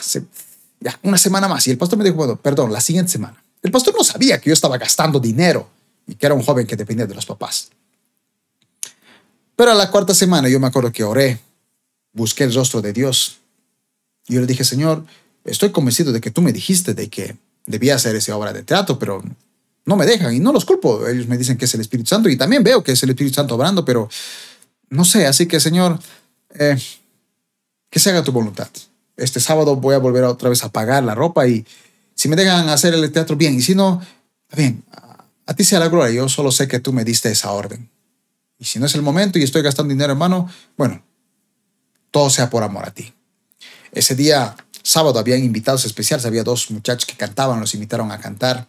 [0.80, 1.66] ya, una semana más.
[1.66, 3.42] Y el pastor me dijo, bueno, perdón, la siguiente semana.
[3.62, 5.70] El pastor no sabía que yo estaba gastando dinero
[6.06, 7.70] y que era un joven que dependía de los papás.
[9.56, 11.40] Pero a la cuarta semana yo me acuerdo que oré,
[12.12, 13.38] busqué el rostro de Dios.
[14.28, 15.04] Y yo le dije, Señor,
[15.44, 18.98] estoy convencido de que tú me dijiste de que debía hacer esa obra de teatro,
[18.98, 19.22] pero
[19.86, 21.06] no me dejan y no los culpo.
[21.06, 23.36] Ellos me dicen que es el Espíritu Santo y también veo que es el Espíritu
[23.36, 24.08] Santo obrando, pero
[24.90, 25.26] no sé.
[25.26, 25.98] Así que, Señor,
[26.54, 26.76] eh,
[27.90, 28.68] que se haga tu voluntad.
[29.16, 31.64] Este sábado voy a volver otra vez a pagar la ropa y
[32.14, 33.54] si me dejan hacer el teatro, bien.
[33.54, 34.00] Y si no,
[34.56, 34.84] bien,
[35.46, 36.14] a ti sea la gloria.
[36.14, 37.90] Yo solo sé que tú me diste esa orden.
[38.58, 41.04] Y si no es el momento y estoy gastando dinero en mano, bueno,
[42.10, 43.12] todo sea por amor a ti.
[43.92, 46.24] Ese día, sábado, habían invitados especiales.
[46.26, 48.66] Había dos muchachos que cantaban, los invitaron a cantar.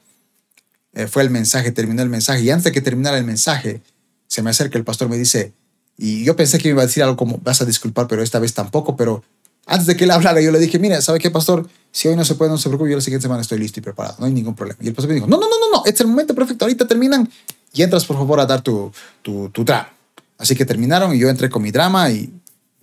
[0.94, 2.42] Eh, fue el mensaje, terminó el mensaje.
[2.42, 3.82] Y antes de que terminara el mensaje,
[4.28, 5.54] se me acerca el pastor, me dice,
[5.98, 8.40] y yo pensé que me iba a decir algo como, vas a disculpar, pero esta
[8.40, 9.24] vez tampoco, pero
[9.66, 11.68] antes de que él hablara, yo le dije, mira, ¿sabe qué, pastor?
[11.92, 13.84] Si hoy no se puede, no se preocupe, yo la siguiente semana estoy listo y
[13.84, 14.78] preparado, no hay ningún problema.
[14.82, 16.88] Y el pastor me dijo, no, no, no, no, no, es el momento perfecto, ahorita
[16.88, 17.30] terminan
[17.74, 18.92] y entras por favor a dar tu,
[19.22, 19.90] tu, tu drama.
[20.38, 22.32] Así que terminaron y yo entré con mi drama y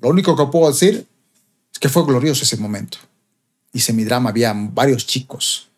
[0.00, 1.06] lo único que puedo decir
[1.72, 2.98] es que fue glorioso ese momento.
[3.72, 5.68] Hice mi drama, había varios chicos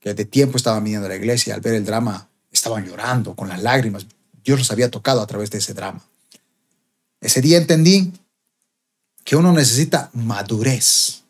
[0.00, 3.34] que de tiempo estaban viniendo a la iglesia y al ver el drama estaban llorando
[3.34, 4.06] con las lágrimas.
[4.44, 6.02] Dios los había tocado a través de ese drama.
[7.20, 8.12] Ese día entendí
[9.24, 11.22] que uno necesita madurez.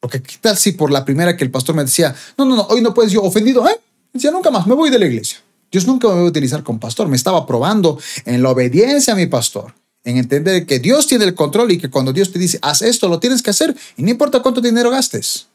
[0.00, 2.62] Porque qué tal si por la primera que el pastor me decía, no, no, no,
[2.62, 3.80] hoy no puedes, yo ofendido, ¿eh?
[4.12, 5.38] Decía, nunca más, me voy de la iglesia.
[5.70, 7.08] Dios nunca me va a utilizar como pastor.
[7.08, 9.74] Me estaba probando en la obediencia a mi pastor,
[10.04, 13.08] en entender que Dios tiene el control y que cuando Dios te dice, haz esto,
[13.08, 15.46] lo tienes que hacer y no importa cuánto dinero gastes.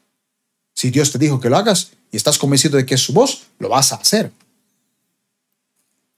[0.74, 3.46] Si Dios te dijo que lo hagas y estás convencido de que es su voz,
[3.58, 4.32] lo vas a hacer.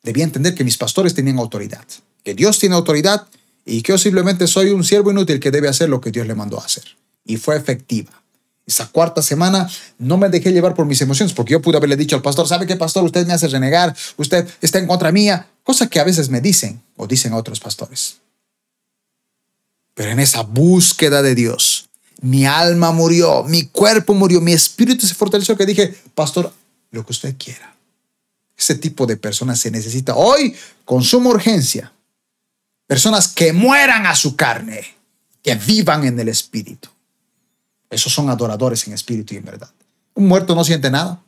[0.03, 1.85] Debía entender que mis pastores tenían autoridad,
[2.25, 3.27] que Dios tiene autoridad
[3.65, 6.35] y que yo simplemente soy un siervo inútil que debe hacer lo que Dios le
[6.35, 6.85] mandó a hacer.
[7.25, 8.11] Y fue efectiva.
[8.67, 9.69] Esa cuarta semana
[9.99, 12.67] no me dejé llevar por mis emociones, porque yo pude haberle dicho al pastor, ¿sabe
[12.67, 13.05] qué, pastor?
[13.05, 16.81] Usted me hace renegar, usted está en contra mía, cosa que a veces me dicen
[16.97, 18.19] o dicen otros pastores.
[19.95, 21.89] Pero en esa búsqueda de Dios,
[22.21, 26.53] mi alma murió, mi cuerpo murió, mi espíritu se fortaleció, que dije, pastor,
[26.91, 27.75] lo que usted quiera.
[28.57, 31.93] Ese tipo de personas se necesita hoy con suma urgencia
[32.91, 34.85] Personas que mueran a su carne,
[35.45, 36.89] que vivan en el espíritu.
[37.89, 39.71] Esos son adoradores en espíritu y en verdad.
[40.15, 41.23] Un muerto no siente nada.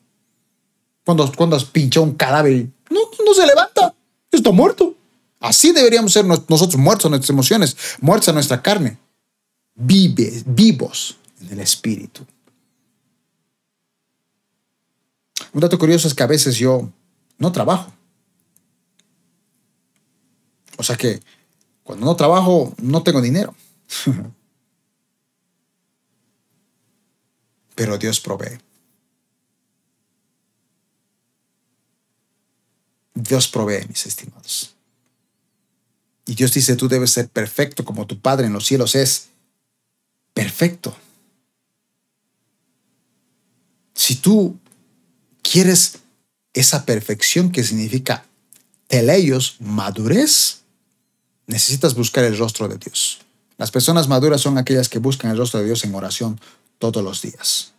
[1.05, 3.95] Cuando, cuando pinchado un cadáver, no, no se levanta.
[4.33, 4.97] Está muerto.
[5.39, 8.99] Así deberíamos ser nosotros muertos a nuestras emociones, muertos a nuestra carne.
[9.77, 12.27] Vive, vivos en el espíritu.
[15.53, 16.91] Un dato curioso es que a veces yo
[17.39, 17.93] no trabajo.
[20.77, 21.23] O sea que
[21.83, 23.55] Cuando no trabajo, no tengo dinero.
[27.75, 28.59] Pero Dios provee.
[33.15, 34.75] Dios provee, mis estimados.
[36.27, 39.29] Y Dios dice, tú debes ser perfecto como tu Padre en los cielos es
[40.35, 40.97] perfecto.
[43.95, 44.59] Si tú
[45.43, 45.99] quieres
[46.55, 48.25] esa perfección que significa
[48.87, 50.62] teleios, madurez,
[51.53, 53.21] necesitas buscar el rostro de Dios.
[53.59, 56.41] Las personas maduras son aquellas que buscan el rostro de Dios en oración
[56.79, 57.73] todos los días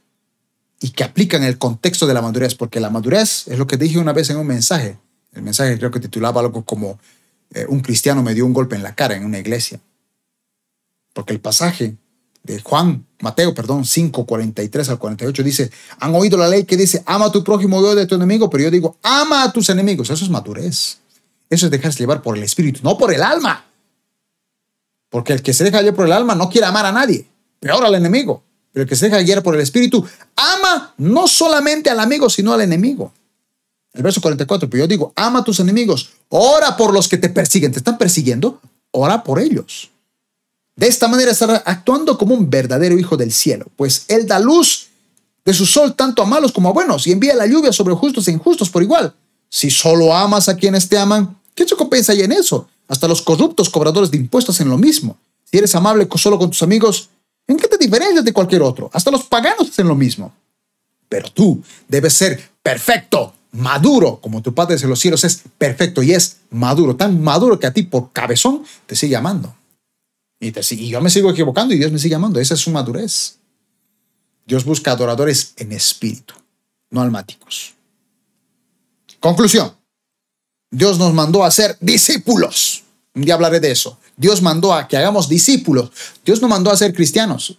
[0.79, 3.99] y que aplican el contexto de la madurez, porque la madurez es lo que dije
[3.99, 4.97] una vez en un mensaje.
[5.33, 6.99] El mensaje creo que titulaba algo como
[7.53, 9.79] eh, un cristiano me dio un golpe en la cara en una iglesia.
[11.13, 11.95] Porque el pasaje
[12.43, 17.01] de Juan, Mateo, perdón, 5, 43 al 48 dice, han oído la ley que dice,
[17.05, 20.09] ama a tu prójimo y de tu enemigo, pero yo digo, ama a tus enemigos.
[20.09, 20.97] Eso es madurez.
[21.53, 23.63] Eso es dejarse llevar por el espíritu, no por el alma.
[25.09, 27.27] Porque el que se deja llevar por el alma no quiere amar a nadie,
[27.59, 28.43] peor al enemigo.
[28.71, 30.03] Pero el que se deja guiar por el espíritu
[30.35, 33.13] ama no solamente al amigo, sino al enemigo.
[33.93, 37.29] El verso 44, pero yo digo, ama a tus enemigos, ora por los que te
[37.29, 38.59] persiguen, te están persiguiendo,
[38.89, 39.91] ora por ellos.
[40.75, 44.87] De esta manera estará actuando como un verdadero hijo del cielo, pues Él da luz
[45.45, 48.27] de su sol tanto a malos como a buenos y envía la lluvia sobre justos
[48.27, 49.13] e injustos por igual.
[49.49, 52.67] Si solo amas a quienes te aman, ¿qué recompensa hay en eso?
[52.87, 55.17] Hasta los corruptos cobradores de impuestos en lo mismo.
[55.43, 57.09] Si eres amable solo con tus amigos,
[57.47, 58.89] ¿en qué te diferencias de cualquier otro?
[58.93, 60.33] Hasta los paganos hacen lo mismo.
[61.09, 66.11] Pero tú debes ser perfecto, maduro, como tu Padre de los cielos es perfecto y
[66.11, 69.55] es maduro, tan maduro que a ti por cabezón te sigue amando.
[70.39, 72.39] Y, te, y yo me sigo equivocando y Dios me sigue amando.
[72.39, 73.37] Esa es su madurez.
[74.45, 76.33] Dios busca adoradores en espíritu,
[76.89, 77.75] no almáticos.
[79.19, 79.71] Conclusión.
[80.73, 82.83] Dios nos mandó a ser discípulos.
[83.13, 83.99] Un día hablaré de eso.
[84.17, 85.91] Dios mandó a que hagamos discípulos.
[86.25, 87.57] Dios no mandó a ser cristianos.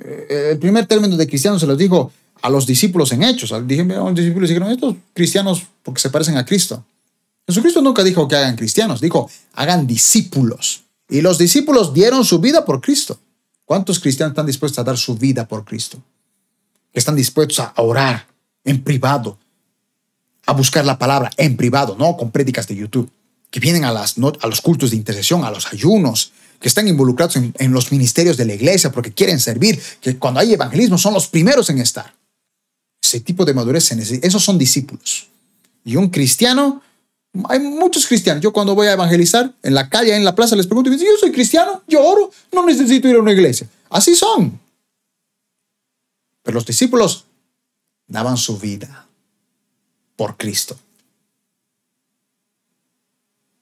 [0.00, 2.12] Eh, el primer término de cristianos se los dijo
[2.42, 3.54] a los discípulos en hechos.
[3.66, 6.84] Dije, los discípulos dijeron, estos cristianos porque se parecen a Cristo.
[7.46, 10.82] Jesucristo nunca dijo que hagan cristianos, dijo, hagan discípulos.
[11.08, 13.18] Y los discípulos dieron su vida por Cristo.
[13.64, 16.02] ¿Cuántos cristianos están dispuestos a dar su vida por Cristo?
[16.92, 18.26] están dispuestos a orar
[18.64, 19.38] en privado,
[20.48, 23.10] a buscar la palabra en privado, no con prédicas de YouTube,
[23.50, 27.36] que vienen a, las, a los cultos de intercesión, a los ayunos, que están involucrados
[27.36, 31.28] en, los ministerios de la iglesia porque quieren servir, que cuando hay evangelismo son los
[31.28, 32.14] primeros en estar.
[33.02, 33.92] Ese tipo de madurez.
[33.92, 35.28] Esos son discípulos.
[35.84, 36.80] Y un cristiano,
[37.50, 38.42] hay muchos cristianos.
[38.42, 41.30] Yo cuando voy a evangelizar en la calle, en la plaza, les pregunto, yo soy
[41.30, 43.68] cristiano, yo oro, no necesito ir a una iglesia.
[43.90, 44.58] Así son.
[46.42, 47.26] Pero los discípulos
[48.06, 49.07] daban su vida
[50.18, 50.78] por Cristo.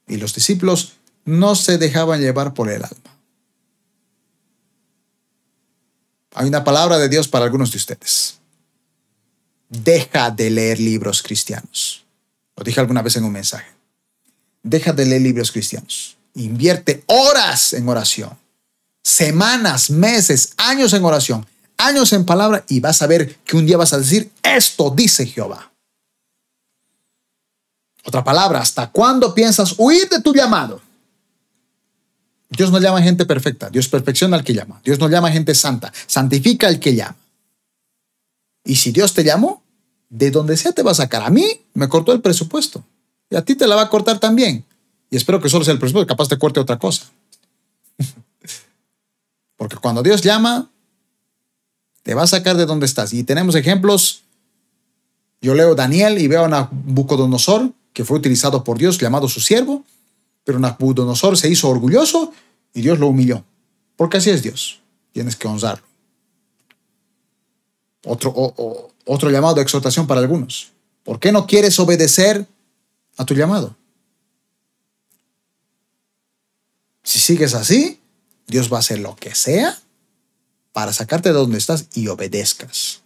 [0.08, 3.16] Y los discípulos no se dejaban llevar por el alma.
[6.34, 8.40] Hay una palabra de Dios para algunos de ustedes
[9.68, 12.04] deja de leer libros cristianos.
[12.56, 13.66] Lo dije alguna vez en un mensaje.
[14.62, 16.16] Deja de leer libros cristianos.
[16.34, 18.36] Invierte horas en oración,
[19.02, 21.46] semanas, meses, años en oración,
[21.78, 25.26] años en palabra y vas a ver que un día vas a decir, esto dice
[25.26, 25.72] Jehová.
[28.06, 30.80] Otra palabra, ¿hasta cuándo piensas huir de tu llamado?
[32.48, 34.80] Dios no llama a gente perfecta, Dios perfecciona al que llama.
[34.84, 37.16] Dios no llama a gente santa, santifica al que llama.
[38.64, 39.62] Y si Dios te llamó,
[40.08, 41.22] de donde sea te va a sacar.
[41.22, 42.84] A mí me cortó el presupuesto.
[43.28, 44.64] Y a ti te la va a cortar también.
[45.10, 47.06] Y espero que solo sea el presupuesto, capaz te corte otra cosa.
[49.56, 50.70] Porque cuando Dios llama,
[52.04, 53.12] te va a sacar de donde estás.
[53.12, 54.22] Y tenemos ejemplos.
[55.40, 59.82] Yo leo Daniel y veo a Nabucodonosor, que fue utilizado por Dios, llamado su siervo.
[60.44, 62.30] Pero Nabucodonosor se hizo orgulloso
[62.74, 63.42] y Dios lo humilló.
[63.96, 64.82] Porque así es Dios.
[65.12, 65.86] Tienes que honrarlo.
[68.04, 68.34] Otro,
[69.06, 70.72] otro llamado de exhortación para algunos.
[71.04, 72.46] ¿Por qué no quieres obedecer
[73.16, 73.74] a tu llamado?
[77.02, 77.98] Si sigues así,
[78.46, 79.80] Dios va a hacer lo que sea
[80.74, 83.00] para sacarte de donde estás y obedezcas.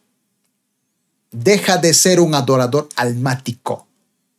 [1.31, 3.87] Deja de ser un adorador almático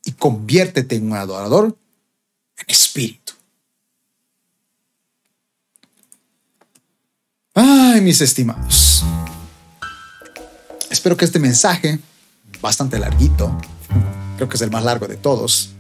[0.04, 1.78] y conviértete en un adorador
[2.58, 3.34] en espíritu.
[7.54, 9.04] Ay, mis estimados.
[10.90, 12.00] Espero que este mensaje,
[12.62, 13.58] bastante larguito,
[14.38, 15.72] creo que es el más largo de todos,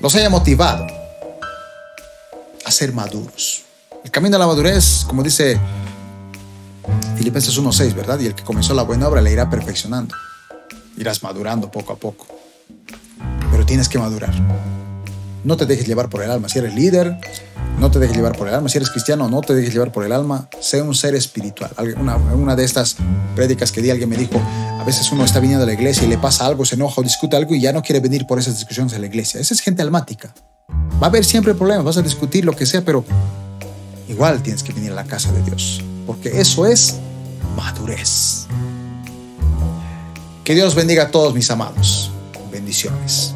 [0.00, 0.86] los haya motivado
[2.64, 3.64] a ser maduros.
[4.04, 5.60] El camino a la madurez, como dice
[7.16, 8.18] Filipenses 1.6, ¿verdad?
[8.20, 10.14] Y el que comenzó la buena obra le irá perfeccionando.
[10.96, 12.26] Irás madurando poco a poco.
[13.50, 14.32] Pero tienes que madurar.
[15.44, 16.48] No te dejes llevar por el alma.
[16.48, 17.18] Si eres líder,
[17.78, 18.68] No te dejes llevar por el alma.
[18.68, 20.50] Si eres cristiano, no te dejes llevar por el alma.
[20.60, 21.70] Sé un ser espiritual.
[21.98, 22.96] Una, de estas
[23.34, 24.38] prédicas que di, alguien me dijo,
[24.78, 27.04] a veces uno está viniendo a la iglesia y le pasa algo, se enoja o
[27.04, 29.40] discute algo y ya no quiere venir por esas discusiones a la iglesia.
[29.40, 30.34] Esa es gente almática.
[31.02, 33.02] Va a haber siempre problemas, vas a discutir lo que sea, pero
[34.08, 35.82] igual tienes que venir a la casa de Dios.
[36.06, 36.96] Porque eso es
[37.56, 38.46] madurez.
[40.44, 42.10] Que Dios bendiga a todos mis amados.
[42.60, 43.34] Bendiciones.